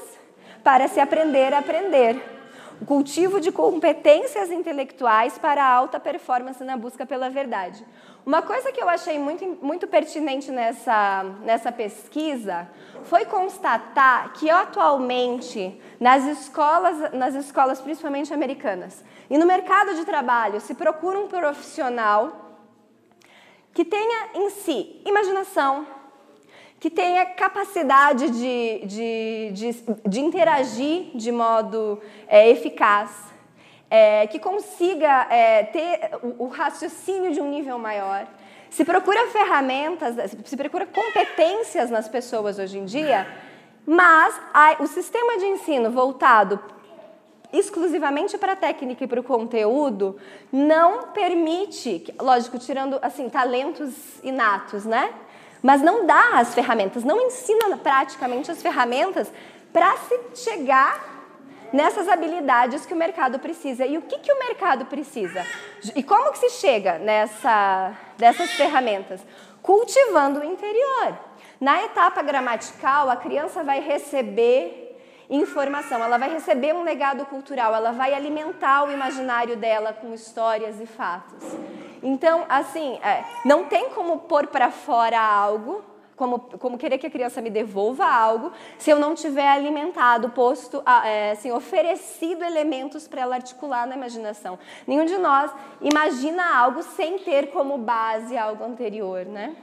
para 0.63 0.87
se 0.87 0.99
aprender 0.99 1.53
a 1.53 1.59
aprender. 1.59 2.40
O 2.81 2.85
cultivo 2.85 3.39
de 3.39 3.51
competências 3.51 4.49
intelectuais 4.49 5.37
para 5.37 5.63
alta 5.63 5.99
performance 5.99 6.63
na 6.63 6.75
busca 6.75 7.05
pela 7.05 7.29
verdade. 7.29 7.85
Uma 8.25 8.41
coisa 8.41 8.71
que 8.71 8.81
eu 8.81 8.89
achei 8.89 9.19
muito, 9.19 9.45
muito 9.61 9.85
pertinente 9.87 10.51
nessa, 10.51 11.23
nessa 11.43 11.71
pesquisa 11.71 12.67
foi 13.03 13.23
constatar 13.25 14.33
que 14.33 14.49
atualmente 14.49 15.79
nas 15.99 16.25
escolas, 16.25 17.13
nas 17.13 17.35
escolas 17.35 17.79
principalmente 17.79 18.33
americanas, 18.33 19.03
e 19.29 19.37
no 19.37 19.45
mercado 19.45 19.93
de 19.93 20.03
trabalho 20.03 20.59
se 20.59 20.73
procura 20.73 21.19
um 21.19 21.27
profissional 21.27 22.57
que 23.73 23.85
tenha 23.85 24.29
em 24.33 24.49
si 24.49 25.01
imaginação, 25.05 25.85
que 26.81 26.89
tenha 26.89 27.27
capacidade 27.27 28.31
de, 28.31 28.85
de, 28.87 29.51
de, 29.53 29.83
de 30.09 30.19
interagir 30.19 31.11
de 31.13 31.31
modo 31.31 32.01
é, 32.27 32.49
eficaz, 32.49 33.11
é, 33.87 34.25
que 34.25 34.39
consiga 34.39 35.27
é, 35.29 35.63
ter 35.65 36.09
o, 36.23 36.45
o 36.45 36.47
raciocínio 36.47 37.31
de 37.31 37.39
um 37.39 37.47
nível 37.51 37.77
maior. 37.77 38.25
Se 38.71 38.83
procura 38.83 39.27
ferramentas, 39.27 40.15
se 40.43 40.57
procura 40.57 40.87
competências 40.87 41.91
nas 41.91 42.09
pessoas 42.09 42.57
hoje 42.57 42.79
em 42.79 42.85
dia, 42.85 43.27
mas 43.85 44.41
a, 44.51 44.77
o 44.79 44.87
sistema 44.87 45.37
de 45.37 45.45
ensino 45.45 45.91
voltado 45.91 46.59
exclusivamente 47.53 48.39
para 48.39 48.53
a 48.53 48.55
técnica 48.55 49.03
e 49.03 49.07
para 49.07 49.19
o 49.19 49.23
conteúdo 49.23 50.17
não 50.51 51.09
permite, 51.11 52.11
lógico, 52.19 52.57
tirando 52.57 52.97
assim 53.03 53.29
talentos 53.29 53.93
inatos, 54.23 54.83
né? 54.83 55.13
Mas 55.61 55.81
não 55.81 56.05
dá 56.05 56.39
as 56.39 56.53
ferramentas, 56.53 57.03
não 57.03 57.21
ensina 57.21 57.77
praticamente 57.77 58.49
as 58.49 58.61
ferramentas 58.61 59.31
para 59.71 59.95
se 59.97 60.19
chegar 60.35 61.21
nessas 61.71 62.07
habilidades 62.07 62.85
que 62.85 62.93
o 62.93 62.97
mercado 62.97 63.39
precisa. 63.39 63.85
E 63.85 63.97
o 63.97 64.01
que, 64.01 64.19
que 64.19 64.31
o 64.31 64.39
mercado 64.39 64.85
precisa? 64.85 65.45
E 65.95 66.03
como 66.03 66.31
que 66.31 66.39
se 66.39 66.49
chega 66.49 66.97
nessa, 66.97 67.93
ferramentas? 68.57 69.21
Cultivando 69.61 70.39
o 70.39 70.43
interior. 70.43 71.17
Na 71.59 71.83
etapa 71.83 72.21
gramatical, 72.21 73.09
a 73.09 73.15
criança 73.15 73.63
vai 73.63 73.79
receber 73.79 74.97
informação, 75.29 76.03
ela 76.03 76.17
vai 76.17 76.29
receber 76.29 76.73
um 76.73 76.83
legado 76.83 77.25
cultural, 77.25 77.73
ela 77.73 77.91
vai 77.91 78.13
alimentar 78.13 78.83
o 78.83 78.91
imaginário 78.91 79.55
dela 79.55 79.93
com 79.93 80.13
histórias 80.13 80.81
e 80.81 80.85
fatos. 80.85 81.41
Então, 82.01 82.45
assim, 82.49 82.99
é, 83.03 83.23
não 83.45 83.65
tem 83.65 83.89
como 83.91 84.19
pôr 84.19 84.47
para 84.47 84.71
fora 84.71 85.19
algo, 85.19 85.83
como, 86.15 86.39
como, 86.39 86.77
querer 86.77 86.97
que 86.97 87.07
a 87.07 87.09
criança 87.09 87.41
me 87.41 87.49
devolva 87.49 88.05
algo, 88.05 88.51
se 88.77 88.91
eu 88.91 88.99
não 88.99 89.15
tiver 89.15 89.47
alimentado, 89.47 90.29
posto, 90.29 90.83
é, 91.03 91.31
assim, 91.31 91.51
oferecido 91.51 92.43
elementos 92.43 93.07
para 93.07 93.21
ela 93.21 93.35
articular 93.35 93.87
na 93.87 93.95
imaginação. 93.95 94.59
Nenhum 94.85 95.05
de 95.05 95.17
nós 95.17 95.51
imagina 95.81 96.57
algo 96.57 96.83
sem 96.83 97.17
ter 97.17 97.47
como 97.51 97.77
base 97.77 98.37
algo 98.37 98.63
anterior, 98.63 99.25
né? 99.25 99.55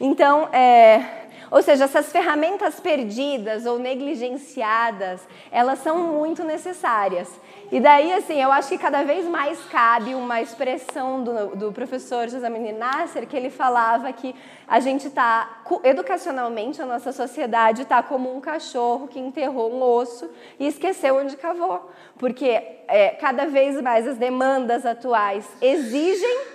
Então, 0.00 0.48
é, 0.52 1.21
ou 1.52 1.62
seja, 1.62 1.84
essas 1.84 2.10
ferramentas 2.10 2.80
perdidas 2.80 3.66
ou 3.66 3.78
negligenciadas, 3.78 5.20
elas 5.50 5.80
são 5.80 5.98
muito 5.98 6.42
necessárias. 6.42 7.28
E 7.70 7.78
daí, 7.78 8.10
assim, 8.10 8.40
eu 8.40 8.50
acho 8.50 8.70
que 8.70 8.78
cada 8.78 9.02
vez 9.02 9.26
mais 9.26 9.62
cabe 9.66 10.14
uma 10.14 10.40
expressão 10.40 11.22
do, 11.22 11.54
do 11.54 11.70
professor 11.70 12.26
José 12.26 12.48
Menino 12.48 12.78
Nasser, 12.78 13.26
que 13.26 13.36
ele 13.36 13.50
falava 13.50 14.10
que 14.14 14.34
a 14.66 14.80
gente 14.80 15.08
está, 15.08 15.62
educacionalmente, 15.84 16.80
a 16.80 16.86
nossa 16.86 17.12
sociedade 17.12 17.82
está 17.82 18.02
como 18.02 18.34
um 18.34 18.40
cachorro 18.40 19.06
que 19.06 19.20
enterrou 19.20 19.70
um 19.74 19.82
osso 19.82 20.30
e 20.58 20.66
esqueceu 20.66 21.18
onde 21.18 21.36
cavou. 21.36 21.90
Porque 22.18 22.48
é, 22.88 23.10
cada 23.20 23.44
vez 23.44 23.78
mais 23.82 24.08
as 24.08 24.16
demandas 24.16 24.86
atuais 24.86 25.46
exigem 25.60 26.51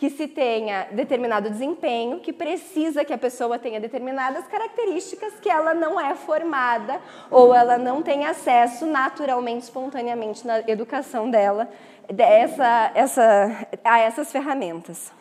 que 0.00 0.08
se 0.08 0.26
tenha 0.26 0.88
determinado 0.92 1.50
desempenho, 1.50 2.20
que 2.20 2.32
precisa 2.32 3.04
que 3.04 3.12
a 3.12 3.18
pessoa 3.18 3.58
tenha 3.58 3.78
determinadas 3.78 4.46
características 4.46 5.34
que 5.40 5.50
ela 5.50 5.74
não 5.74 6.00
é 6.00 6.14
formada 6.14 6.98
ou 7.30 7.54
ela 7.54 7.76
não 7.76 8.00
tem 8.00 8.24
acesso 8.24 8.86
naturalmente, 8.86 9.64
espontaneamente 9.64 10.46
na 10.46 10.60
educação 10.60 11.30
dela 11.30 11.68
dessa, 12.08 12.90
essa, 12.94 13.68
a 13.84 13.98
essas 13.98 14.32
ferramentas. 14.32 15.12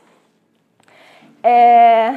É, 1.44 2.13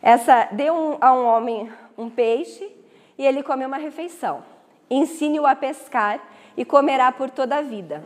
essa 0.00 0.50
dê 0.52 0.70
um, 0.70 0.98
a 1.00 1.12
um 1.12 1.26
homem 1.26 1.68
um 1.98 2.08
peixe 2.08 2.72
e 3.18 3.26
ele 3.26 3.42
come 3.42 3.66
uma 3.66 3.76
refeição. 3.76 4.44
Ensine-o 4.88 5.44
a 5.44 5.56
pescar 5.56 6.20
e 6.56 6.64
comerá 6.64 7.10
por 7.10 7.28
toda 7.28 7.56
a 7.56 7.60
vida. 7.60 8.04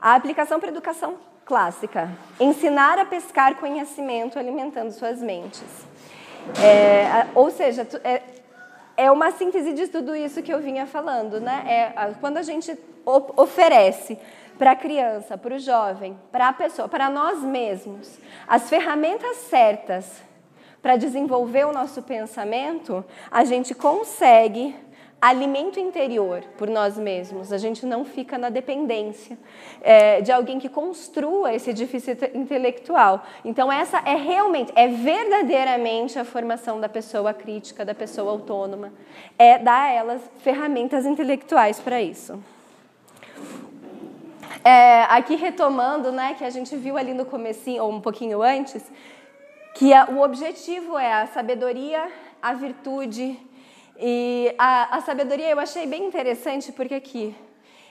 A 0.00 0.16
aplicação 0.16 0.58
para 0.58 0.70
a 0.70 0.72
educação 0.72 1.30
clássica. 1.44 2.10
Ensinar 2.38 2.98
a 2.98 3.04
pescar 3.04 3.56
conhecimento 3.56 4.38
alimentando 4.38 4.90
suas 4.92 5.20
mentes. 5.20 5.62
É, 6.62 7.26
ou 7.34 7.50
seja, 7.50 7.86
é, 8.02 8.22
é 8.96 9.10
uma 9.10 9.30
síntese 9.30 9.72
de 9.72 9.88
tudo 9.88 10.14
isso 10.14 10.42
que 10.42 10.52
eu 10.52 10.60
vinha 10.60 10.86
falando, 10.86 11.40
né? 11.40 11.64
É, 11.66 12.14
quando 12.20 12.36
a 12.36 12.42
gente 12.42 12.76
oferece 13.04 14.18
para 14.58 14.72
a 14.72 14.76
criança, 14.76 15.36
para 15.36 15.54
o 15.54 15.58
jovem, 15.58 16.16
para 16.30 16.48
a 16.48 16.52
pessoa, 16.52 16.88
para 16.88 17.08
nós 17.10 17.40
mesmos, 17.42 18.18
as 18.46 18.68
ferramentas 18.68 19.36
certas 19.48 20.22
para 20.80 20.96
desenvolver 20.96 21.64
o 21.64 21.72
nosso 21.72 22.02
pensamento, 22.02 23.04
a 23.30 23.44
gente 23.44 23.74
consegue 23.74 24.74
alimento 25.22 25.78
interior 25.78 26.42
por 26.58 26.68
nós 26.68 26.98
mesmos. 26.98 27.52
A 27.52 27.58
gente 27.58 27.86
não 27.86 28.04
fica 28.04 28.36
na 28.36 28.50
dependência 28.50 29.38
é, 29.80 30.20
de 30.20 30.32
alguém 30.32 30.58
que 30.58 30.68
construa 30.68 31.54
esse 31.54 31.70
edifício 31.70 32.12
intelectual. 32.34 33.22
Então 33.44 33.70
essa 33.70 33.98
é 33.98 34.16
realmente, 34.16 34.72
é 34.74 34.88
verdadeiramente 34.88 36.18
a 36.18 36.24
formação 36.24 36.80
da 36.80 36.88
pessoa 36.88 37.32
crítica, 37.32 37.84
da 37.84 37.94
pessoa 37.94 38.32
autônoma. 38.32 38.92
É 39.38 39.58
dar 39.58 39.82
a 39.82 39.92
elas 39.92 40.20
ferramentas 40.40 41.06
intelectuais 41.06 41.78
para 41.78 42.02
isso. 42.02 42.42
É, 44.64 45.02
aqui 45.04 45.36
retomando, 45.36 46.10
né, 46.10 46.34
que 46.36 46.44
a 46.44 46.50
gente 46.50 46.74
viu 46.76 46.96
ali 46.96 47.14
no 47.14 47.24
comecinho, 47.24 47.84
ou 47.84 47.92
um 47.92 48.00
pouquinho 48.00 48.42
antes, 48.42 48.82
que 49.74 49.94
a, 49.94 50.08
o 50.10 50.20
objetivo 50.20 50.98
é 50.98 51.12
a 51.12 51.26
sabedoria, 51.26 52.10
a 52.40 52.54
virtude 52.54 53.38
e 54.04 54.52
a, 54.58 54.96
a 54.96 55.00
sabedoria 55.00 55.48
eu 55.48 55.60
achei 55.60 55.86
bem 55.86 56.04
interessante 56.04 56.72
porque 56.72 56.94
aqui, 56.94 57.36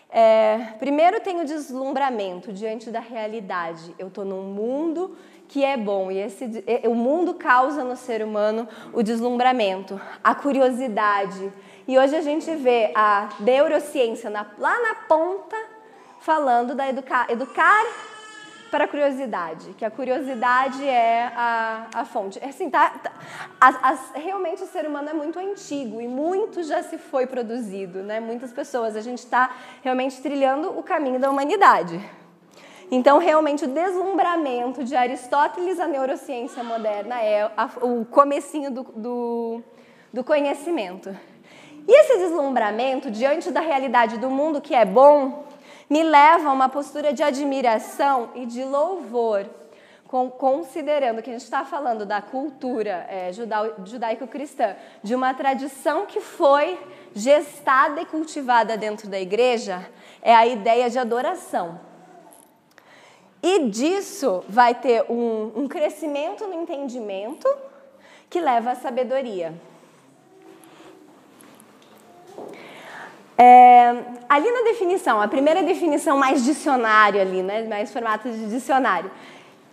é, 0.10 0.74
primeiro 0.78 1.21
tem 1.21 1.39
o 1.39 1.45
deslumbramento 1.45 2.52
diante 2.52 2.91
da 2.91 3.00
realidade. 3.00 3.95
Eu 3.97 4.10
estou 4.10 4.26
num 4.26 4.43
mundo 4.43 5.15
que 5.47 5.63
é 5.63 5.78
bom 5.78 6.12
e 6.12 6.17
esse, 6.17 6.63
o 6.84 6.93
mundo 6.93 7.36
causa 7.36 7.86
no 7.86 7.95
ser 7.95 8.21
humano 8.21 8.67
o 8.91 9.02
deslumbramento, 9.02 10.00
a 10.21 10.36
curiosidade. 10.36 11.52
E 11.88 11.97
hoje 11.97 12.13
a 12.15 12.21
gente 12.21 12.54
vê 12.56 12.91
a 12.93 13.30
neurociência 13.39 14.30
na, 14.30 14.45
lá 14.58 14.82
na 14.82 14.95
ponta 15.08 15.56
falando 16.19 16.76
da 16.76 16.89
educar, 16.89 17.32
educar 17.32 17.86
para 18.72 18.86
a 18.86 18.88
curiosidade, 18.88 19.76
que 19.78 19.84
a 19.84 19.92
curiosidade 19.92 20.88
é 20.88 21.30
a, 21.36 21.88
a 21.94 22.06
fonte. 22.06 22.40
É 22.42 22.48
assim, 22.48 22.70
tá, 22.70 22.90
tá 22.90 23.12
realmente 24.16 24.64
o 24.64 24.66
ser 24.66 24.88
humano 24.88 25.10
é 25.10 25.14
muito 25.14 25.38
antigo 25.38 26.00
e 26.00 26.08
muito 26.08 26.64
já 26.64 26.82
se 26.82 26.98
foi 26.98 27.28
produzido, 27.28 28.02
né? 28.02 28.22
Muitas 28.22 28.54
pessoas, 28.54 28.96
a 28.96 29.02
gente 29.02 29.20
está 29.20 29.54
realmente 29.84 30.22
trilhando 30.22 30.70
o 30.70 30.82
caminho 30.82 31.20
da 31.20 31.30
humanidade. 31.30 32.02
Então, 32.90 33.18
realmente, 33.18 33.66
o 33.66 33.68
deslumbramento 33.68 34.84
de 34.84 34.96
Aristóteles 34.96 35.80
à 35.80 35.88
neurociência 35.88 36.64
moderna 36.64 37.22
é 37.22 37.52
a, 37.56 37.70
o 37.82 38.06
comecinho 38.06 38.72
do, 38.72 38.84
do, 38.84 39.62
do 40.14 40.24
conhecimento. 40.24 41.14
E 41.88 42.00
esse 42.00 42.18
deslumbramento 42.20 43.12
diante 43.12 43.52
da 43.52 43.60
realidade 43.60 44.18
do 44.18 44.30
mundo 44.30 44.62
que 44.62 44.74
é 44.74 44.86
bom 44.86 45.51
me 45.91 46.04
leva 46.04 46.47
a 46.47 46.54
uma 46.54 46.69
postura 46.69 47.12
de 47.12 47.21
admiração 47.21 48.30
e 48.34 48.45
de 48.45 48.63
louvor, 48.63 49.45
considerando 50.38 51.21
que 51.21 51.30
a 51.30 51.34
gente 51.34 51.43
está 51.43 51.65
falando 51.65 52.06
da 52.06 52.21
cultura 52.21 53.06
é, 53.10 53.30
judaico-cristã, 53.84 54.77
de 55.04 55.13
uma 55.13 55.34
tradição 55.34 56.06
que 56.06 56.21
foi 56.21 56.80
gestada 57.13 58.01
e 58.01 58.06
cultivada 58.06 58.77
dentro 58.77 59.10
da 59.10 59.19
igreja, 59.19 59.86
é 60.21 60.34
a 60.34 60.47
ideia 60.47 60.89
de 60.89 60.97
adoração. 60.97 61.77
E 63.43 63.67
disso 63.67 64.45
vai 64.47 64.73
ter 64.73 65.04
um, 65.12 65.51
um 65.58 65.67
crescimento 65.67 66.47
no 66.47 66.54
entendimento 66.54 67.49
que 68.30 68.39
leva 68.39 68.71
à 68.71 68.75
sabedoria. 68.75 69.54
É, 73.43 73.95
ali 74.30 74.51
na 74.51 74.62
definição, 74.62 75.19
a 75.19 75.27
primeira 75.27 75.63
definição 75.63 76.15
mais 76.15 76.45
dicionário 76.45 77.19
ali, 77.19 77.41
né, 77.41 77.63
mais 77.63 77.91
formato 77.91 78.30
de 78.30 78.47
dicionário, 78.47 79.10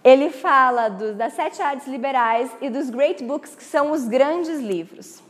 ele 0.02 0.30
fala 0.30 0.88
do, 0.88 1.12
das 1.12 1.34
sete 1.34 1.60
artes 1.60 1.86
liberais 1.86 2.50
e 2.62 2.70
dos 2.70 2.88
great 2.88 3.22
books, 3.22 3.54
que 3.54 3.62
são 3.62 3.90
os 3.90 4.08
grandes 4.08 4.58
livros. 4.58 5.22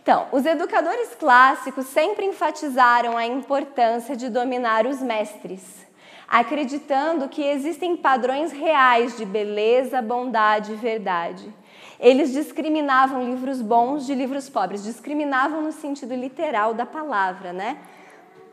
Então, 0.00 0.28
os 0.30 0.46
educadores 0.46 1.16
clássicos 1.16 1.86
sempre 1.86 2.26
enfatizaram 2.26 3.16
a 3.16 3.26
importância 3.26 4.14
de 4.14 4.28
dominar 4.28 4.86
os 4.86 5.00
mestres, 5.02 5.84
acreditando 6.28 7.28
que 7.28 7.42
existem 7.42 7.96
padrões 7.96 8.52
reais 8.52 9.16
de 9.16 9.24
beleza, 9.24 10.00
bondade 10.00 10.74
e 10.74 10.76
verdade 10.76 11.52
eles 12.00 12.32
discriminavam 12.32 13.24
livros 13.24 13.60
bons 13.60 14.06
de 14.06 14.14
livros 14.14 14.48
pobres, 14.48 14.84
discriminavam 14.84 15.62
no 15.62 15.72
sentido 15.72 16.14
literal 16.14 16.72
da 16.72 16.86
palavra, 16.86 17.52
né? 17.52 17.78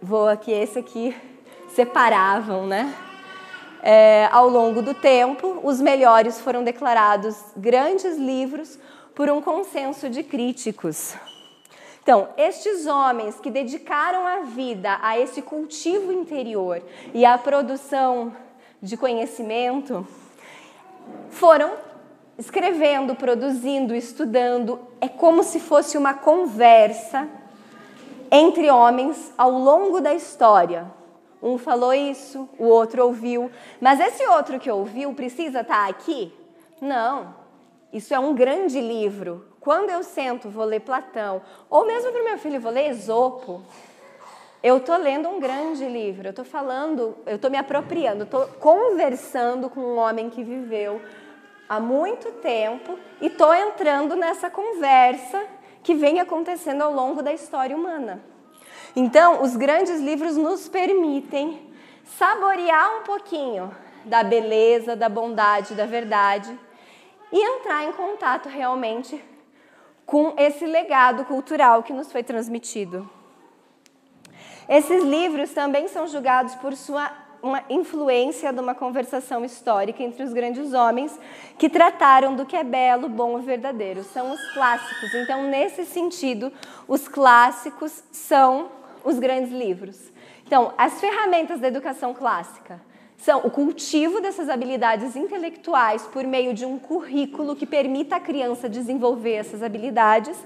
Vou 0.01 0.27
aqui, 0.27 0.51
esse 0.51 0.79
aqui, 0.79 1.15
separavam, 1.69 2.65
né? 2.65 2.93
É, 3.83 4.27
ao 4.31 4.49
longo 4.49 4.81
do 4.81 4.95
tempo, 4.95 5.59
os 5.63 5.79
melhores 5.79 6.41
foram 6.41 6.63
declarados 6.63 7.37
grandes 7.55 8.17
livros 8.17 8.79
por 9.13 9.29
um 9.29 9.41
consenso 9.41 10.09
de 10.09 10.23
críticos. 10.23 11.15
Então, 12.01 12.29
estes 12.37 12.85
homens 12.85 13.39
que 13.39 13.49
dedicaram 13.49 14.25
a 14.27 14.41
vida 14.41 14.99
a 15.01 15.19
esse 15.19 15.41
cultivo 15.41 16.11
interior 16.11 16.81
e 17.13 17.25
à 17.25 17.37
produção 17.37 18.31
de 18.81 18.97
conhecimento 18.97 20.07
foram 21.29 21.71
escrevendo, 22.37 23.15
produzindo, 23.15 23.95
estudando, 23.95 24.79
é 24.99 25.07
como 25.07 25.43
se 25.43 25.59
fosse 25.59 25.97
uma 25.97 26.13
conversa 26.13 27.27
entre 28.31 28.69
homens 28.69 29.33
ao 29.37 29.51
longo 29.51 30.01
da 30.01 30.13
história. 30.13 30.85
Um 31.41 31.57
falou 31.57 31.93
isso, 31.93 32.49
o 32.57 32.65
outro 32.65 33.05
ouviu, 33.05 33.51
mas 33.79 33.99
esse 33.99 34.25
outro 34.27 34.59
que 34.59 34.69
ouviu 34.69 35.13
precisa 35.13 35.61
estar 35.61 35.87
aqui? 35.87 36.33
Não. 36.81 37.35
Isso 37.93 38.13
é 38.13 38.19
um 38.19 38.33
grande 38.33 38.81
livro. 38.81 39.45
Quando 39.59 39.89
eu 39.89 40.03
sento, 40.03 40.49
vou 40.49 40.65
ler 40.65 40.81
Platão, 40.81 41.41
ou 41.69 41.85
mesmo 41.85 42.11
para 42.11 42.21
o 42.21 42.25
meu 42.25 42.37
filho, 42.37 42.59
vou 42.59 42.71
ler 42.71 42.89
Esopo. 42.89 43.61
Eu 44.61 44.77
estou 44.77 44.97
lendo 44.97 45.29
um 45.29 45.39
grande 45.39 45.87
livro, 45.87 46.27
eu 46.27 46.31
estou 46.31 46.43
falando, 46.43 47.15
eu 47.25 47.35
estou 47.35 47.51
me 47.51 47.57
apropriando, 47.57 48.23
estou 48.23 48.47
conversando 48.59 49.69
com 49.69 49.79
um 49.79 49.97
homem 49.97 50.29
que 50.29 50.43
viveu 50.43 50.99
há 51.67 51.79
muito 51.79 52.31
tempo 52.33 52.97
e 53.19 53.27
estou 53.27 53.53
entrando 53.53 54.15
nessa 54.15 54.49
conversa 54.49 55.43
que 55.83 55.93
vem 55.93 56.19
acontecendo 56.19 56.81
ao 56.81 56.91
longo 56.91 57.21
da 57.21 57.33
história 57.33 57.75
humana. 57.75 58.23
Então, 58.95 59.43
os 59.43 59.55
grandes 59.55 59.99
livros 59.99 60.37
nos 60.37 60.69
permitem 60.69 61.69
saborear 62.17 62.99
um 62.99 63.03
pouquinho 63.03 63.75
da 64.05 64.23
beleza, 64.23 64.95
da 64.95 65.09
bondade, 65.09 65.73
da 65.75 65.85
verdade 65.85 66.57
e 67.31 67.41
entrar 67.41 67.83
em 67.83 67.91
contato 67.91 68.47
realmente 68.47 69.23
com 70.05 70.33
esse 70.37 70.65
legado 70.65 71.25
cultural 71.25 71.83
que 71.83 71.91
nos 71.91 72.11
foi 72.11 72.23
transmitido. 72.23 73.09
Esses 74.69 75.03
livros 75.03 75.51
também 75.51 75.87
são 75.87 76.07
julgados 76.07 76.55
por 76.55 76.75
sua 76.75 77.11
uma 77.45 77.63
influência 77.69 78.51
de 78.51 78.59
uma 78.59 78.73
conversação 78.73 79.45
histórica 79.45 80.01
entre 80.01 80.23
os 80.23 80.33
grandes 80.33 80.73
homens 80.73 81.17
que 81.57 81.69
trataram 81.69 82.35
do 82.35 82.45
que 82.45 82.55
é 82.55 82.63
belo, 82.63 83.07
bom 83.07 83.37
e 83.37 83.43
verdadeiro. 83.43 84.03
São 84.03 84.31
os 84.31 84.53
clássicos. 84.53 85.13
Então, 85.13 85.43
nesse 85.43 85.85
sentido, 85.85 86.51
os 86.87 87.07
clássicos 87.07 88.03
são 88.11 88.69
os 89.03 89.19
grandes 89.19 89.51
livros. 89.51 90.11
Então, 90.45 90.73
as 90.77 90.99
ferramentas 90.99 91.59
da 91.59 91.67
educação 91.67 92.13
clássica 92.13 92.81
são 93.17 93.41
o 93.43 93.51
cultivo 93.51 94.19
dessas 94.19 94.49
habilidades 94.49 95.15
intelectuais 95.15 96.03
por 96.03 96.23
meio 96.25 96.53
de 96.53 96.65
um 96.65 96.77
currículo 96.77 97.55
que 97.55 97.65
permita 97.65 98.17
à 98.17 98.19
criança 98.19 98.67
desenvolver 98.67 99.33
essas 99.33 99.63
habilidades 99.63 100.37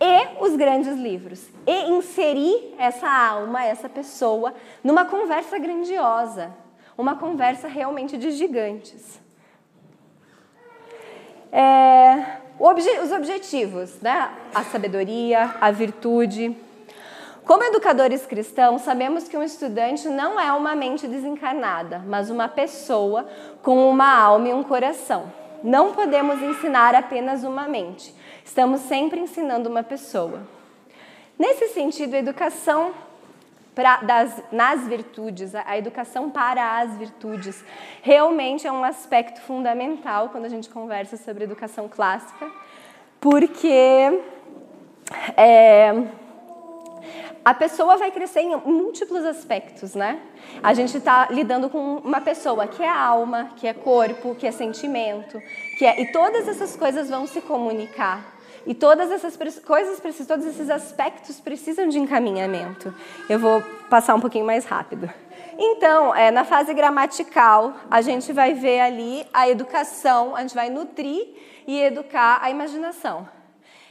e 0.00 0.44
os 0.44 0.56
grandes 0.56 0.96
livros. 0.96 1.48
E 1.66 1.90
inserir 1.90 2.74
essa 2.78 3.08
alma, 3.08 3.64
essa 3.64 3.88
pessoa, 3.88 4.54
numa 4.82 5.04
conversa 5.04 5.58
grandiosa, 5.58 6.54
uma 6.96 7.16
conversa 7.16 7.68
realmente 7.68 8.16
de 8.16 8.30
gigantes. 8.30 9.20
É, 11.50 12.38
obje 12.58 12.88
os 13.00 13.12
objetivos, 13.12 14.00
né? 14.00 14.30
a 14.54 14.64
sabedoria, 14.64 15.54
a 15.60 15.70
virtude. 15.70 16.56
Como 17.44 17.62
educadores 17.62 18.26
cristãos, 18.26 18.82
sabemos 18.82 19.28
que 19.28 19.36
um 19.36 19.42
estudante 19.42 20.08
não 20.08 20.40
é 20.40 20.52
uma 20.52 20.74
mente 20.74 21.06
desencarnada, 21.06 22.02
mas 22.06 22.30
uma 22.30 22.48
pessoa 22.48 23.26
com 23.62 23.88
uma 23.88 24.18
alma 24.18 24.48
e 24.48 24.54
um 24.54 24.62
coração. 24.62 25.30
Não 25.62 25.92
podemos 25.92 26.42
ensinar 26.42 26.94
apenas 26.94 27.44
uma 27.44 27.68
mente 27.68 28.14
Estamos 28.44 28.82
sempre 28.82 29.18
ensinando 29.20 29.68
uma 29.70 29.82
pessoa. 29.82 30.42
Nesse 31.38 31.68
sentido, 31.68 32.14
a 32.14 32.18
educação 32.18 32.92
pra, 33.74 33.96
das, 33.96 34.42
nas 34.52 34.86
virtudes, 34.86 35.54
a, 35.54 35.64
a 35.66 35.78
educação 35.78 36.30
para 36.30 36.78
as 36.78 36.96
virtudes, 36.96 37.64
realmente 38.02 38.66
é 38.66 38.70
um 38.70 38.84
aspecto 38.84 39.40
fundamental 39.40 40.28
quando 40.28 40.44
a 40.44 40.48
gente 40.48 40.68
conversa 40.68 41.16
sobre 41.16 41.44
educação 41.44 41.88
clássica, 41.88 42.50
porque 43.18 44.20
é, 45.36 46.04
a 47.44 47.54
pessoa 47.54 47.96
vai 47.96 48.10
crescer 48.10 48.40
em 48.40 48.54
múltiplos 48.56 49.24
aspectos, 49.24 49.94
né? 49.94 50.20
A 50.62 50.72
gente 50.74 50.96
está 50.96 51.28
lidando 51.30 51.68
com 51.68 51.96
uma 51.96 52.20
pessoa 52.20 52.66
que 52.66 52.82
é 52.82 52.88
alma, 52.88 53.52
que 53.56 53.66
é 53.66 53.74
corpo, 53.74 54.34
que 54.34 54.46
é 54.46 54.52
sentimento, 54.52 55.40
que 55.78 55.84
é, 55.84 56.00
e 56.00 56.12
todas 56.12 56.46
essas 56.46 56.76
coisas 56.76 57.08
vão 57.08 57.26
se 57.26 57.40
comunicar. 57.40 58.33
E 58.66 58.74
todas 58.74 59.10
essas 59.10 59.36
coisas, 59.60 60.00
todos 60.26 60.46
esses 60.46 60.70
aspectos 60.70 61.40
precisam 61.40 61.88
de 61.88 61.98
encaminhamento. 61.98 62.94
Eu 63.28 63.38
vou 63.38 63.62
passar 63.90 64.14
um 64.14 64.20
pouquinho 64.20 64.46
mais 64.46 64.64
rápido. 64.64 65.10
Então, 65.56 66.14
é, 66.14 66.30
na 66.30 66.44
fase 66.44 66.74
gramatical, 66.74 67.74
a 67.90 68.00
gente 68.00 68.32
vai 68.32 68.54
ver 68.54 68.80
ali 68.80 69.26
a 69.32 69.48
educação, 69.48 70.34
a 70.34 70.40
gente 70.40 70.54
vai 70.54 70.68
nutrir 70.68 71.28
e 71.66 71.80
educar 71.80 72.38
a 72.42 72.50
imaginação. 72.50 73.28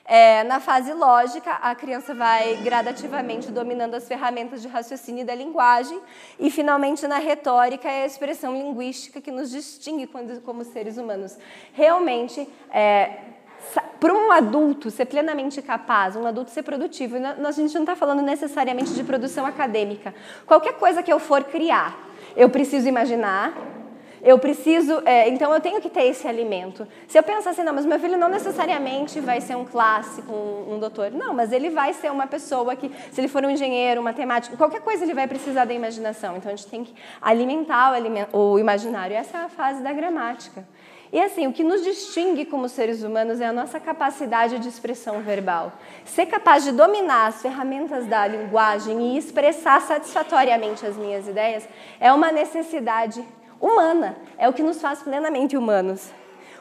É, 0.06 0.44
na 0.44 0.60
fase 0.60 0.92
lógica, 0.92 1.52
a 1.52 1.74
criança 1.74 2.14
vai 2.14 2.58
gradativamente 2.58 3.50
dominando 3.50 3.96
as 3.96 4.06
ferramentas 4.06 4.62
de 4.62 4.68
raciocínio 4.68 5.26
da 5.26 5.34
linguagem. 5.34 5.98
E, 6.38 6.52
finalmente, 6.52 7.08
na 7.08 7.20
retórica, 7.20 7.88
é 7.88 8.04
a 8.04 8.06
expressão 8.06 8.54
linguística 8.54 9.22
que 9.22 9.32
nos 9.32 9.50
distingue 9.50 10.10
como 10.44 10.66
seres 10.66 10.98
humanos. 10.98 11.38
Realmente, 11.72 12.46
é, 12.70 13.18
para 14.00 14.14
um 14.14 14.32
adulto 14.32 14.92
ser 14.92 15.06
plenamente 15.06 15.62
capaz, 15.62 16.16
um 16.16 16.26
adulto 16.26 16.52
ser 16.52 16.64
produtivo, 16.64 17.16
a 17.18 17.52
gente 17.52 17.74
não 17.74 17.84
está 17.84 17.96
falando 17.96 18.22
necessariamente 18.22 18.94
de 18.94 19.04
produção 19.04 19.46
acadêmica. 19.46 20.14
Qualquer 20.46 20.74
coisa 20.74 21.02
que 21.02 21.12
eu 21.12 21.20
for 21.20 21.44
criar, 21.44 21.98
eu 22.36 22.50
preciso 22.50 22.88
imaginar, 22.88 23.54
Eu 24.26 24.40
preciso, 24.40 25.04
é, 25.06 25.28
então 25.28 25.54
eu 25.54 25.60
tenho 25.60 25.82
que 25.82 25.90
ter 25.90 26.04
esse 26.04 26.26
alimento. 26.26 26.88
Se 27.10 27.20
eu 27.20 27.24
pensar 27.24 27.50
assim, 27.50 27.62
não, 27.62 27.74
mas 27.74 27.86
meu 27.86 28.00
filho 28.00 28.18
não 28.18 28.30
necessariamente 28.30 29.20
vai 29.20 29.42
ser 29.42 29.58
um 29.58 29.66
clássico, 29.66 30.32
um, 30.32 30.76
um 30.76 30.80
doutor. 30.80 31.12
Não, 31.12 31.34
mas 31.34 31.52
ele 31.52 31.70
vai 31.70 31.92
ser 31.92 32.10
uma 32.10 32.26
pessoa 32.26 32.74
que, 32.74 32.90
se 33.12 33.20
ele 33.20 33.28
for 33.28 33.44
um 33.44 33.50
engenheiro, 33.50 34.00
um 34.00 34.04
matemático, 34.06 34.56
qualquer 34.56 34.80
coisa 34.80 35.04
ele 35.04 35.14
vai 35.14 35.28
precisar 35.28 35.66
da 35.66 35.74
imaginação. 35.74 36.38
Então 36.38 36.50
a 36.50 36.56
gente 36.56 36.68
tem 36.68 36.86
que 36.86 36.94
alimentar 37.22 37.94
o, 38.32 38.54
o 38.54 38.60
imaginário. 38.60 39.14
Essa 39.14 39.40
é 39.40 39.42
a 39.42 39.50
fase 39.50 39.84
da 39.84 39.92
gramática. 39.92 40.66
E 41.14 41.22
assim, 41.22 41.46
o 41.46 41.54
que 41.54 41.64
nos 41.64 41.84
distingue 41.84 42.44
como 42.44 42.68
seres 42.68 43.04
humanos 43.04 43.40
é 43.40 43.46
a 43.46 43.54
nossa 43.54 43.80
capacidade 43.80 44.58
de 44.58 44.68
expressão 44.68 45.22
verbal. 45.22 45.72
Ser 46.06 46.26
capaz 46.26 46.64
de 46.64 46.72
dominar 46.72 47.28
as 47.28 47.40
ferramentas 47.40 48.08
da 48.08 48.26
linguagem 48.26 49.14
e 49.14 49.18
expressar 49.20 49.80
satisfatoriamente 49.82 50.84
as 50.84 50.98
minhas 50.98 51.28
ideias 51.28 51.70
é 52.00 52.12
uma 52.12 52.32
necessidade 52.32 53.24
humana, 53.62 54.18
é 54.40 54.50
o 54.50 54.54
que 54.54 54.64
nos 54.64 54.82
faz 54.82 55.04
plenamente 55.04 55.56
humanos. 55.56 56.12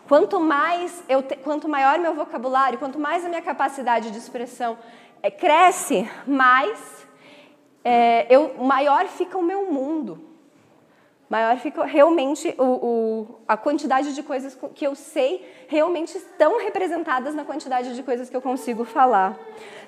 Quanto 0.07 0.39
mais 0.39 1.03
eu 1.09 1.23
te, 1.23 1.35
quanto 1.37 1.67
maior 1.67 1.99
meu 1.99 2.13
vocabulário, 2.13 2.79
quanto 2.79 2.99
mais 2.99 3.25
a 3.25 3.31
minha 3.31 3.41
capacidade 3.41 4.11
de 4.11 4.19
expressão 4.19 4.77
é, 5.23 5.31
cresce, 5.31 6.07
mais 6.27 6.79
é, 7.83 8.27
eu, 8.29 8.55
maior 8.59 9.07
fica 9.07 9.39
o 9.39 9.43
meu 9.43 9.73
mundo 9.73 10.32
maior 11.33 11.57
fica 11.57 11.83
realmente 11.87 12.55
o, 12.59 12.63
o, 12.63 13.41
a 13.49 13.57
quantidade 13.57 14.15
de 14.15 14.23
coisas 14.23 14.55
que 14.75 14.87
eu 14.87 14.95
sei 14.95 15.65
realmente 15.67 16.15
estão 16.15 16.59
representadas 16.59 17.35
na 17.35 17.43
quantidade 17.43 17.95
de 17.95 18.03
coisas 18.03 18.29
que 18.29 18.37
eu 18.37 18.43
consigo 18.43 18.85
falar. 18.85 19.39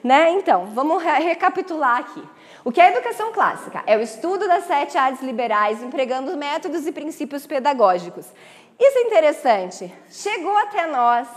Né? 0.03 0.31
Então, 0.31 0.65
vamos 0.73 1.03
re 1.03 1.19
recapitular 1.19 1.99
aqui. 1.99 2.23
O 2.65 2.73
que 2.73 2.81
é 2.81 2.91
educação 2.91 3.31
clássica? 3.31 3.85
É 3.87 3.95
o 3.95 4.01
estudo 4.01 4.49
das 4.49 4.65
sete 4.65 4.97
artes 4.97 5.23
liberais, 5.23 5.83
empregando 5.83 6.35
métodos 6.35 6.87
e 6.87 6.93
princípios 6.93 7.47
pedagógicos. 7.47 8.25
Isso 8.81 8.99
é 8.99 9.03
interessante. 9.03 9.93
Chegou 10.09 10.57
até 10.57 10.87
nós 10.87 11.29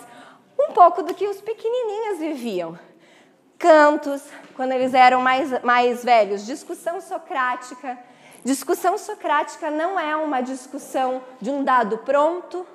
um 0.57 0.71
pouco 0.71 1.03
do 1.03 1.13
que 1.13 1.27
os 1.27 1.41
pequenininhos 1.41 2.19
viviam. 2.19 2.79
Cantos, 3.59 4.23
quando 4.55 4.71
eles 4.71 4.93
eram 4.93 5.19
mais, 5.19 5.61
mais 5.63 6.01
velhos, 6.01 6.45
discussão 6.45 7.01
socrática, 7.01 7.99
Discussão 8.43 8.97
socrática 8.97 9.69
não 9.69 9.99
é 9.99 10.15
uma 10.15 10.41
discussão 10.41 11.21
de 11.41 11.49
um 11.49 11.63
dado 11.63 11.97
pronto, 11.99 12.65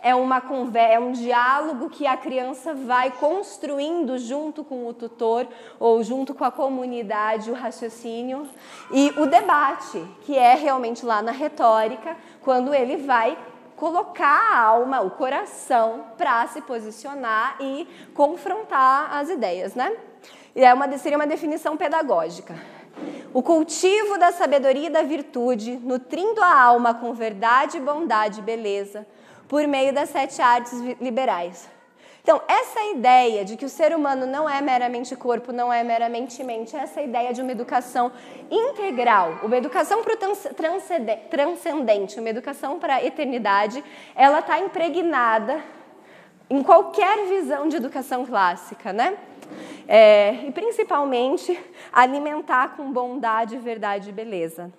é, 0.00 0.14
uma 0.14 0.40
conversa, 0.40 0.94
é 0.94 0.98
um 0.98 1.12
diálogo 1.12 1.90
que 1.90 2.06
a 2.06 2.16
criança 2.16 2.72
vai 2.72 3.10
construindo 3.10 4.16
junto 4.16 4.62
com 4.62 4.86
o 4.86 4.94
tutor 4.94 5.46
ou 5.78 6.02
junto 6.02 6.34
com 6.34 6.44
a 6.44 6.50
comunidade 6.50 7.50
o 7.50 7.54
raciocínio 7.54 8.48
e 8.92 9.12
o 9.16 9.26
debate, 9.26 10.02
que 10.22 10.36
é 10.36 10.54
realmente 10.54 11.04
lá 11.04 11.20
na 11.20 11.32
retórica, 11.32 12.16
quando 12.42 12.72
ele 12.72 12.96
vai 12.96 13.36
colocar 13.76 14.52
a 14.52 14.60
alma, 14.60 15.00
o 15.00 15.10
coração 15.10 16.04
para 16.16 16.46
se 16.48 16.60
posicionar 16.62 17.56
e 17.60 17.86
confrontar 18.14 19.14
as 19.16 19.28
ideias, 19.30 19.74
né? 19.74 19.96
E 20.54 20.64
é 20.64 20.74
uma, 20.74 20.98
seria 20.98 21.16
uma 21.16 21.26
definição 21.26 21.76
pedagógica. 21.76 22.56
O 23.32 23.42
cultivo 23.42 24.18
da 24.18 24.32
sabedoria 24.32 24.86
e 24.86 24.90
da 24.90 25.02
virtude, 25.02 25.78
nutrindo 25.82 26.42
a 26.42 26.60
alma 26.62 26.94
com 26.94 27.12
verdade, 27.12 27.78
bondade 27.78 28.40
e 28.40 28.42
beleza, 28.42 29.06
por 29.46 29.66
meio 29.66 29.92
das 29.92 30.08
sete 30.10 30.40
artes 30.40 30.72
liberais. 31.00 31.68
Então, 32.22 32.42
essa 32.46 32.82
ideia 32.94 33.42
de 33.42 33.56
que 33.56 33.64
o 33.64 33.70
ser 33.70 33.96
humano 33.96 34.26
não 34.26 34.46
é 34.48 34.60
meramente 34.60 35.16
corpo, 35.16 35.50
não 35.50 35.72
é 35.72 35.82
meramente 35.82 36.44
mente, 36.44 36.76
essa 36.76 37.00
ideia 37.00 37.32
de 37.32 37.40
uma 37.40 37.52
educação 37.52 38.12
integral, 38.50 39.38
uma 39.42 39.56
educação 39.56 40.02
para 40.02 40.12
o 40.12 40.36
transcendente, 41.30 42.20
uma 42.20 42.28
educação 42.28 42.78
para 42.78 42.96
a 42.96 43.04
eternidade, 43.04 43.82
ela 44.14 44.40
está 44.40 44.58
impregnada 44.58 45.62
em 46.50 46.62
qualquer 46.62 47.26
visão 47.28 47.66
de 47.66 47.76
educação 47.76 48.26
clássica, 48.26 48.92
né? 48.92 49.16
É, 49.86 50.44
e 50.46 50.52
principalmente 50.52 51.58
alimentar 51.92 52.76
com 52.76 52.92
bondade, 52.92 53.56
verdade 53.58 54.10
e 54.10 54.12
beleza. 54.12 54.72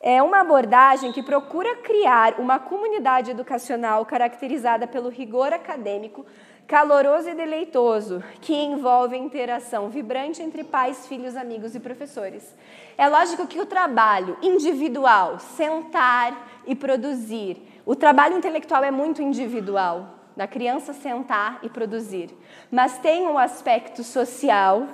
É 0.00 0.20
uma 0.20 0.40
abordagem 0.40 1.12
que 1.12 1.22
procura 1.22 1.76
criar 1.76 2.34
uma 2.40 2.58
comunidade 2.58 3.30
educacional 3.30 4.04
caracterizada 4.04 4.84
pelo 4.84 5.08
rigor 5.08 5.52
acadêmico, 5.52 6.26
caloroso 6.66 7.28
e 7.28 7.34
deleitoso, 7.34 8.20
que 8.40 8.54
envolve 8.54 9.16
interação 9.16 9.90
vibrante 9.90 10.42
entre 10.42 10.64
pais, 10.64 11.06
filhos, 11.06 11.36
amigos 11.36 11.74
e 11.74 11.80
professores. 11.80 12.52
É 12.98 13.08
lógico 13.08 13.46
que 13.46 13.60
o 13.60 13.66
trabalho 13.66 14.36
individual, 14.42 15.38
sentar 15.38 16.62
e 16.66 16.74
produzir, 16.74 17.62
o 17.84 17.94
trabalho 17.94 18.36
intelectual 18.36 18.82
é 18.82 18.90
muito 18.90 19.20
individual, 19.20 20.21
da 20.36 20.46
criança 20.46 20.92
sentar 20.92 21.58
e 21.62 21.68
produzir. 21.68 22.30
Mas 22.70 22.98
tem 22.98 23.26
um 23.26 23.38
aspecto 23.38 24.02
social 24.02 24.86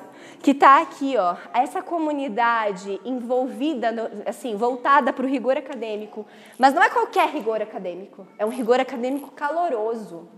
que 0.42 0.53
está 0.53 0.81
aqui, 0.81 1.16
ó, 1.16 1.37
essa 1.53 1.83
comunidade 1.83 3.01
envolvida, 3.05 3.90
no, 3.90 4.09
assim, 4.27 4.57
voltada 4.57 5.12
para 5.12 5.24
o 5.24 5.29
rigor 5.29 5.57
acadêmico. 5.57 6.27
Mas 6.59 6.74
não 6.74 6.83
é 6.83 6.88
qualquer 6.88 7.29
rigor 7.29 7.61
acadêmico, 7.61 8.27
é 8.38 8.44
um 8.44 8.51
rigor 8.51 8.81
acadêmico 8.81 9.31
caloroso, 9.31 10.29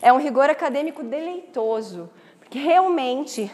é 0.00 0.12
um 0.12 0.18
rigor 0.18 0.48
acadêmico 0.48 1.02
deleitoso, 1.02 2.08
porque 2.38 2.58
realmente 2.58 3.50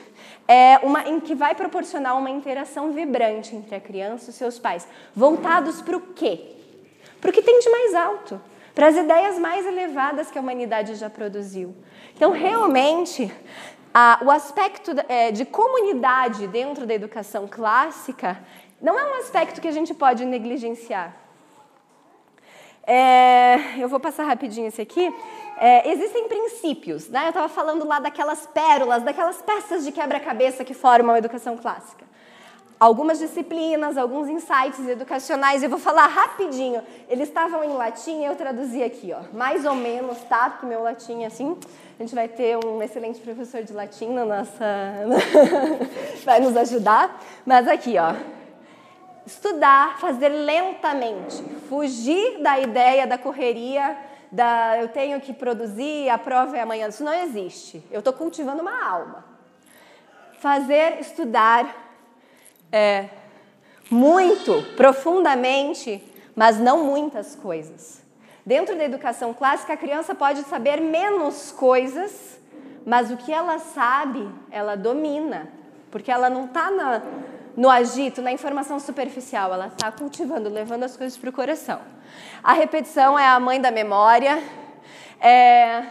é 0.46 0.78
uma 0.82 1.08
em 1.08 1.20
que 1.20 1.34
vai 1.34 1.54
proporcionar 1.54 2.16
uma 2.16 2.30
interação 2.30 2.92
vibrante 2.92 3.54
entre 3.54 3.74
a 3.74 3.80
criança 3.80 4.30
e 4.30 4.32
seus 4.32 4.58
pais, 4.58 4.86
voltados 5.14 5.80
para 5.80 5.96
o 5.96 6.00
quê? 6.00 6.56
Para 7.20 7.30
o 7.30 7.32
que 7.32 7.42
tem 7.42 7.58
de 7.58 7.68
mais 7.70 7.94
alto 7.94 8.40
para 8.78 8.86
as 8.86 8.96
ideias 8.96 9.36
mais 9.40 9.66
elevadas 9.66 10.30
que 10.30 10.38
a 10.38 10.40
humanidade 10.40 10.94
já 10.94 11.10
produziu. 11.10 11.74
Então, 12.14 12.30
realmente, 12.30 13.28
a, 13.92 14.20
o 14.22 14.30
aspecto 14.30 14.92
é, 15.08 15.32
de 15.32 15.44
comunidade 15.44 16.46
dentro 16.46 16.86
da 16.86 16.94
educação 16.94 17.48
clássica 17.48 18.38
não 18.80 18.96
é 18.96 19.04
um 19.04 19.14
aspecto 19.14 19.60
que 19.60 19.66
a 19.66 19.72
gente 19.72 19.92
pode 19.92 20.24
negligenciar. 20.24 21.12
É, 22.86 23.82
eu 23.82 23.88
vou 23.88 23.98
passar 23.98 24.22
rapidinho 24.22 24.68
esse 24.68 24.80
aqui. 24.80 25.12
É, 25.58 25.90
existem 25.90 26.28
princípios, 26.28 27.08
né? 27.08 27.24
Eu 27.24 27.30
estava 27.30 27.48
falando 27.48 27.84
lá 27.84 27.98
daquelas 27.98 28.46
pérolas, 28.46 29.02
daquelas 29.02 29.42
peças 29.42 29.84
de 29.84 29.90
quebra-cabeça 29.90 30.64
que 30.64 30.72
formam 30.72 31.16
a 31.16 31.18
educação 31.18 31.56
clássica 31.56 32.07
algumas 32.78 33.18
disciplinas, 33.18 33.96
alguns 33.96 34.28
insights 34.28 34.86
educacionais. 34.88 35.62
Eu 35.62 35.70
vou 35.70 35.78
falar 35.78 36.06
rapidinho. 36.06 36.82
Eles 37.08 37.28
estavam 37.28 37.64
em 37.64 37.72
latim 37.72 38.24
eu 38.24 38.36
traduzi 38.36 38.82
aqui, 38.82 39.12
ó. 39.12 39.22
Mais 39.36 39.64
ou 39.64 39.74
menos, 39.74 40.18
tá? 40.28 40.50
Porque 40.50 40.66
meu 40.66 40.82
latim 40.82 41.22
é 41.22 41.26
assim. 41.26 41.56
A 41.98 42.02
gente 42.02 42.14
vai 42.14 42.28
ter 42.28 42.56
um 42.64 42.82
excelente 42.82 43.20
professor 43.20 43.62
de 43.62 43.72
latim 43.72 44.10
na 44.10 44.24
nossa 44.24 44.64
vai 46.24 46.40
nos 46.40 46.56
ajudar. 46.56 47.20
Mas 47.44 47.66
aqui, 47.66 47.96
ó. 47.98 48.14
Estudar, 49.26 49.98
fazer 49.98 50.28
lentamente, 50.30 51.42
fugir 51.68 52.40
da 52.40 52.58
ideia 52.58 53.06
da 53.06 53.18
correria, 53.18 53.94
da 54.32 54.78
eu 54.78 54.88
tenho 54.88 55.20
que 55.20 55.34
produzir, 55.34 56.08
a 56.08 56.16
prova 56.16 56.56
é 56.56 56.62
amanhã. 56.62 56.88
Isso 56.88 57.04
não 57.04 57.12
existe. 57.12 57.84
Eu 57.90 57.98
estou 57.98 58.14
cultivando 58.14 58.62
uma 58.62 58.86
alma. 58.86 59.24
Fazer, 60.38 61.00
estudar, 61.00 61.87
é, 62.70 63.08
muito, 63.90 64.62
profundamente, 64.76 66.02
mas 66.34 66.58
não 66.58 66.84
muitas 66.84 67.34
coisas. 67.34 68.02
Dentro 68.44 68.76
da 68.76 68.84
educação 68.84 69.34
clássica, 69.34 69.74
a 69.74 69.76
criança 69.76 70.14
pode 70.14 70.42
saber 70.44 70.80
menos 70.80 71.52
coisas, 71.52 72.38
mas 72.86 73.10
o 73.10 73.16
que 73.16 73.32
ela 73.32 73.58
sabe, 73.58 74.26
ela 74.50 74.76
domina, 74.76 75.48
porque 75.90 76.10
ela 76.10 76.30
não 76.30 76.46
está 76.46 76.70
no 77.56 77.68
agito, 77.68 78.22
na 78.22 78.32
informação 78.32 78.78
superficial, 78.78 79.52
ela 79.52 79.66
está 79.66 79.90
cultivando, 79.92 80.48
levando 80.48 80.84
as 80.84 80.96
coisas 80.96 81.18
para 81.18 81.28
o 81.28 81.32
coração. 81.32 81.80
A 82.42 82.52
repetição 82.52 83.18
é 83.18 83.26
a 83.26 83.38
mãe 83.40 83.60
da 83.60 83.70
memória. 83.70 84.42
É, 85.20 85.84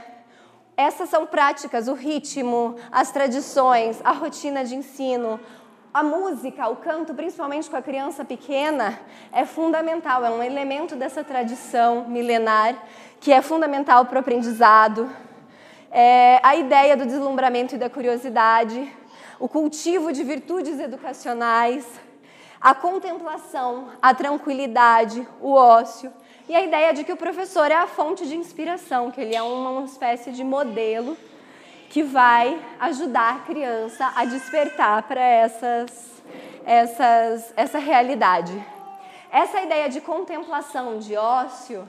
essas 0.76 1.10
são 1.10 1.26
práticas, 1.26 1.88
o 1.88 1.94
ritmo, 1.94 2.76
as 2.92 3.12
tradições, 3.12 4.00
a 4.04 4.12
rotina 4.12 4.64
de 4.64 4.76
ensino, 4.76 5.40
a 5.98 6.04
música, 6.04 6.68
o 6.68 6.76
canto, 6.76 7.12
principalmente 7.16 7.68
com 7.68 7.76
a 7.76 7.82
criança 7.82 8.24
pequena, 8.24 9.00
é 9.34 9.48
fundamental, 9.48 10.24
é 10.24 10.30
um 10.30 10.44
elemento 10.44 10.96
dessa 10.96 11.24
tradição 11.24 12.08
milenar 12.08 12.76
que 13.20 13.34
é 13.34 13.42
fundamental 13.42 14.06
para 14.06 14.18
o 14.18 14.20
aprendizado. 14.20 15.10
É 15.90 16.40
a 16.44 16.56
ideia 16.56 16.96
do 16.96 17.04
deslumbramento 17.04 17.74
e 17.74 17.80
da 17.80 17.90
curiosidade, 17.90 18.96
o 19.40 19.50
cultivo 19.50 20.14
de 20.14 20.24
virtudes 20.24 20.80
educacionais, 20.80 21.84
a 22.62 22.76
contemplação, 22.76 23.88
a 24.00 24.14
tranquilidade, 24.14 25.28
o 25.42 25.52
ócio 25.52 26.14
e 26.48 26.56
a 26.56 26.62
ideia 26.62 26.94
de 26.94 27.04
que 27.04 27.12
o 27.12 27.18
professor 27.18 27.72
é 27.72 27.76
a 27.76 27.88
fonte 27.88 28.28
de 28.28 28.36
inspiração, 28.36 29.10
que 29.10 29.20
ele 29.20 29.36
é 29.36 29.42
uma 29.42 29.84
espécie 29.84 30.32
de 30.32 30.44
modelo 30.44 31.18
que 31.90 32.04
vai 32.04 32.60
ajudar 32.80 33.36
a 33.36 33.40
criança 33.40 34.12
a 34.16 34.26
despertar 34.26 35.04
para 35.04 35.22
essas, 35.22 36.24
essas, 36.66 37.54
essa 37.56 37.80
realidade. 37.80 38.54
Essa 39.32 39.62
ideia 39.62 39.90
de 39.90 40.02
contemplação, 40.02 40.98
de 41.00 41.16
ócio, 41.16 41.88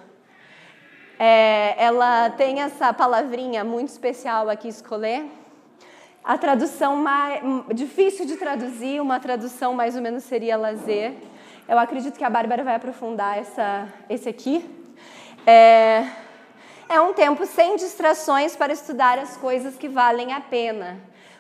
É, 1.21 1.75
ela 1.79 2.31
tem 2.31 2.61
essa 2.61 2.93
palavrinha 2.93 3.65
muito 3.65 3.89
especial 3.89 4.49
aqui, 4.49 4.69
escolher. 4.69 5.27
A 6.23 6.39
tradução 6.39 6.95
mais 6.95 7.43
difícil 7.75 8.25
de 8.25 8.37
traduzir, 8.37 9.01
uma 9.01 9.19
tradução 9.19 9.75
mais 9.75 9.97
ou 9.97 10.03
menos 10.03 10.23
seria 10.23 10.57
lazer. 10.57 11.15
Eu 11.69 11.77
acredito 11.77 12.17
que 12.17 12.25
a 12.25 12.31
Bárbara 12.31 12.63
vai 12.63 12.77
aprofundar 12.77 13.37
essa, 13.37 13.89
esse 14.09 14.29
aqui. 14.29 14.65
É, 15.45 16.07
é 16.89 17.01
um 17.01 17.13
tempo 17.13 17.45
sem 17.47 17.77
distrações 17.77 18.57
para 18.57 18.73
estudar 18.73 19.19
as 19.19 19.37
coisas 19.37 19.77
que 19.77 19.89
valem 19.89 20.33
a 20.33 20.41
pena. 20.41 20.99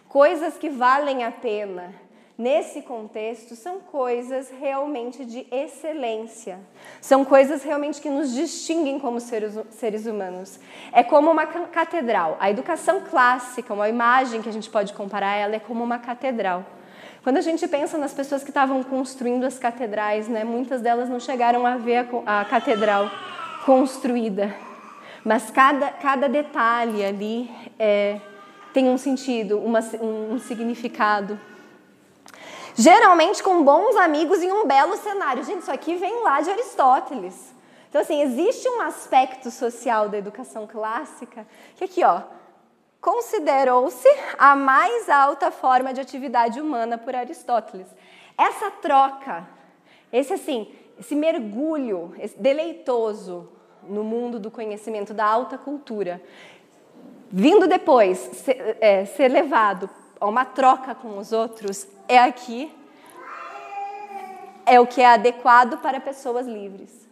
Coisas 0.08 0.56
que 0.56 0.68
valem 0.68 1.24
a 1.24 1.30
pena 1.30 1.94
nesse 2.38 2.82
contexto, 2.82 3.56
são 3.56 3.80
coisas 3.80 4.48
realmente 4.48 5.24
de 5.24 5.44
excelência. 5.50 6.60
São 7.00 7.24
coisas 7.24 7.64
realmente 7.64 8.00
que 8.00 8.08
nos 8.08 8.32
distinguem 8.32 9.00
como 9.00 9.18
seres, 9.18 9.58
seres 9.70 10.06
humanos. 10.06 10.60
É 10.92 11.02
como 11.02 11.32
uma 11.32 11.46
catedral. 11.46 12.36
A 12.38 12.48
educação 12.48 13.02
clássica, 13.10 13.74
uma 13.74 13.88
imagem 13.88 14.40
que 14.40 14.48
a 14.48 14.52
gente 14.52 14.70
pode 14.70 14.92
comparar 14.92 15.34
ela, 15.34 15.56
é 15.56 15.58
como 15.58 15.82
uma 15.82 15.98
catedral. 15.98 16.64
Quando 17.24 17.38
a 17.38 17.42
gente 17.42 17.66
pensa 17.66 17.98
nas 17.98 18.14
pessoas 18.14 18.44
que 18.44 18.50
estavam 18.50 18.84
construindo 18.84 19.44
as 19.44 19.58
catedrais, 19.58 20.28
né, 20.28 20.44
muitas 20.44 20.80
delas 20.80 21.08
não 21.08 21.18
chegaram 21.18 21.66
a 21.66 21.76
ver 21.76 22.08
a, 22.24 22.40
a 22.40 22.44
catedral 22.44 23.10
construída. 23.66 24.67
Mas 25.28 25.50
cada, 25.50 25.90
cada 25.90 26.26
detalhe 26.26 27.04
ali 27.04 27.50
é, 27.78 28.18
tem 28.72 28.88
um 28.88 28.96
sentido, 28.96 29.58
uma, 29.58 29.80
um, 30.00 30.38
significado 30.38 31.38
geralmente 32.74 33.42
com 33.42 33.62
bons 33.62 33.94
amigos 33.96 34.42
em 34.42 34.50
um 34.50 34.66
belo 34.66 34.96
cenário. 34.96 35.44
Gente, 35.44 35.60
isso 35.60 35.70
aqui 35.70 35.96
vem 35.96 36.22
lá 36.22 36.40
de 36.40 36.48
Aristóteles. 36.48 37.54
Então, 37.90 38.00
assim, 38.00 38.22
existe 38.22 38.66
um 38.70 38.80
aspecto 38.80 39.50
social 39.50 40.08
da 40.08 40.16
educação 40.16 40.66
clássica 40.66 41.46
que 41.76 41.84
aqui, 41.84 42.02
ó, 42.02 42.22
considerou-se 42.98 44.08
a 44.38 44.56
mais 44.56 45.10
alta 45.10 45.50
forma 45.50 45.92
de 45.92 46.00
atividade 46.00 46.58
humana 46.58 46.96
por 46.96 47.14
Aristóteles. 47.14 47.88
Essa 48.38 48.70
troca, 48.70 49.46
esse 50.10 50.32
assim, 50.32 50.72
esse 50.98 51.14
mergulho 51.14 52.14
esse 52.18 52.40
deleitoso 52.40 53.57
no 53.88 54.04
mundo 54.04 54.38
do 54.38 54.50
conhecimento 54.50 55.14
da 55.14 55.24
alta 55.24 55.56
cultura, 55.56 56.20
vindo 57.30 57.66
depois 57.66 58.18
ser, 58.18 58.76
é, 58.80 59.04
ser 59.04 59.28
levado 59.28 59.88
a 60.20 60.26
uma 60.26 60.44
troca 60.44 60.94
com 60.94 61.18
os 61.18 61.32
outros, 61.32 61.86
é 62.06 62.18
aqui 62.18 62.72
é 64.68 64.78
o 64.78 64.86
que 64.86 65.00
é 65.00 65.06
adequado 65.06 65.78
para 65.78 65.98
pessoas 65.98 66.46
livres. 66.46 67.08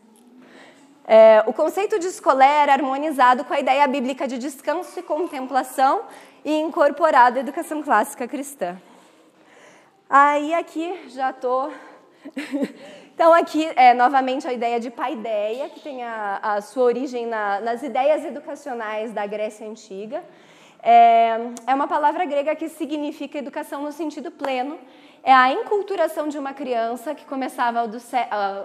É, 1.09 1.43
o 1.47 1.53
conceito 1.53 1.99
de 1.99 2.07
escolé 2.07 2.63
era 2.63 2.73
harmonizado 2.75 3.45
com 3.45 3.55
a 3.55 3.61
ideia 3.61 3.87
bíblica 3.87 4.27
de 4.29 4.37
descanso 4.37 4.99
e 4.99 5.03
contemplação 5.03 6.03
e 6.45 6.53
incorporado 6.53 7.39
à 7.39 7.41
educação 7.41 7.83
clássica 7.83 8.29
cristã. 8.29 8.77
Aí 10.11 10.53
aqui 10.53 11.09
já 11.09 11.31
estou. 11.31 11.73
então 13.15 13.33
aqui 13.33 13.71
é 13.77 13.95
novamente 13.95 14.47
a 14.47 14.53
ideia 14.53 14.81
de 14.81 14.91
paideia, 14.91 15.69
que 15.69 15.81
tem 15.81 16.03
a, 16.03 16.39
a 16.43 16.61
sua 16.61 16.85
origem 16.85 17.27
na, 17.27 17.61
nas 17.61 17.83
ideias 17.83 18.25
educacionais 18.25 19.13
da 19.13 19.27
Grécia 19.27 19.67
Antiga. 19.67 20.23
É, 20.83 21.39
é 21.67 21.75
uma 21.75 21.89
palavra 21.89 22.25
grega 22.25 22.55
que 22.55 22.69
significa 22.69 23.39
educação 23.39 23.83
no 23.83 23.93
sentido 23.93 24.31
pleno. 24.31 24.79
É 25.23 25.33
a 25.33 25.51
enculturação 25.51 26.29
de 26.29 26.39
uma 26.39 26.55
criança 26.55 27.13
que 27.13 27.25
começava 27.25 27.81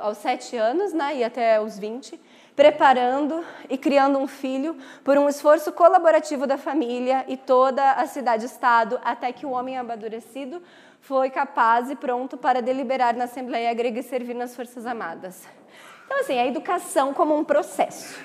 aos 0.01 0.17
sete 0.19 0.55
anos 0.55 0.93
né, 0.93 1.15
e 1.15 1.23
até 1.23 1.59
os 1.59 1.79
20, 1.79 2.19
preparando 2.55 3.43
e 3.67 3.75
criando 3.75 4.19
um 4.19 4.27
filho 4.27 4.77
por 5.03 5.17
um 5.17 5.27
esforço 5.27 5.71
colaborativo 5.71 6.45
da 6.45 6.59
família 6.59 7.25
e 7.27 7.35
toda 7.35 7.93
a 7.93 8.05
cidade-estado, 8.05 8.99
até 9.03 9.31
que 9.31 9.43
o 9.43 9.49
homem 9.49 9.75
amadurecido 9.75 10.61
foi 11.01 11.29
capaz 11.29 11.89
e 11.89 11.95
pronto 11.95 12.37
para 12.37 12.61
deliberar 12.61 13.15
na 13.15 13.25
Assembleia 13.25 13.73
Grega 13.73 13.99
e 13.99 14.03
servir 14.03 14.35
nas 14.35 14.55
Forças 14.55 14.85
Armadas. 14.85 15.47
Então, 16.05 16.19
assim, 16.19 16.37
a 16.37 16.45
educação 16.45 17.13
como 17.13 17.35
um 17.35 17.43
processo 17.43 18.19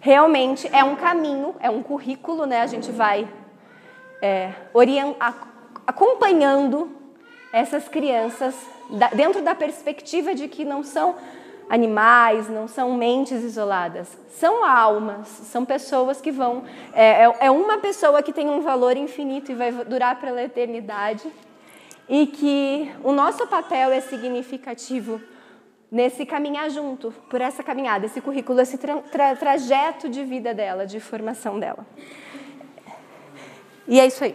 realmente 0.00 0.68
é 0.72 0.82
um 0.82 0.96
caminho, 0.96 1.54
é 1.60 1.70
um 1.70 1.82
currículo, 1.82 2.46
né? 2.46 2.62
A 2.62 2.66
gente 2.66 2.90
vai 2.90 3.28
é, 4.20 4.52
acompanhando 5.86 6.90
essas 7.52 7.88
crianças 7.88 8.54
dentro 9.14 9.42
da 9.42 9.54
perspectiva 9.54 10.34
de 10.34 10.48
que 10.48 10.64
não 10.64 10.82
são 10.82 11.16
animais, 11.68 12.48
não 12.48 12.66
são 12.66 12.94
mentes 12.94 13.44
isoladas, 13.44 14.18
são 14.30 14.64
almas, 14.64 15.28
são 15.28 15.64
pessoas 15.64 16.20
que 16.20 16.32
vão. 16.32 16.64
É, 16.92 17.24
é, 17.24 17.36
é 17.42 17.50
uma 17.50 17.78
pessoa 17.78 18.22
que 18.22 18.32
tem 18.32 18.48
um 18.48 18.60
valor 18.60 18.96
infinito 18.96 19.52
e 19.52 19.54
vai 19.54 19.70
durar 19.70 20.20
pela 20.20 20.42
eternidade, 20.42 21.30
e 22.10 22.26
que 22.26 22.90
o 23.04 23.12
nosso 23.12 23.46
papel 23.46 23.92
é 23.92 24.00
significativo 24.00 25.20
nesse 25.90 26.26
caminhar 26.26 26.68
junto, 26.68 27.12
por 27.30 27.40
essa 27.40 27.62
caminhada, 27.62 28.06
esse 28.06 28.20
currículo, 28.20 28.60
esse 28.60 28.76
tra 28.76 28.96
tra 28.98 29.36
trajeto 29.36 30.08
de 30.08 30.24
vida 30.24 30.52
dela, 30.52 30.84
de 30.84 30.98
formação 30.98 31.60
dela. 31.60 31.86
E 33.86 34.00
é 34.00 34.06
isso 34.06 34.24
aí. 34.24 34.34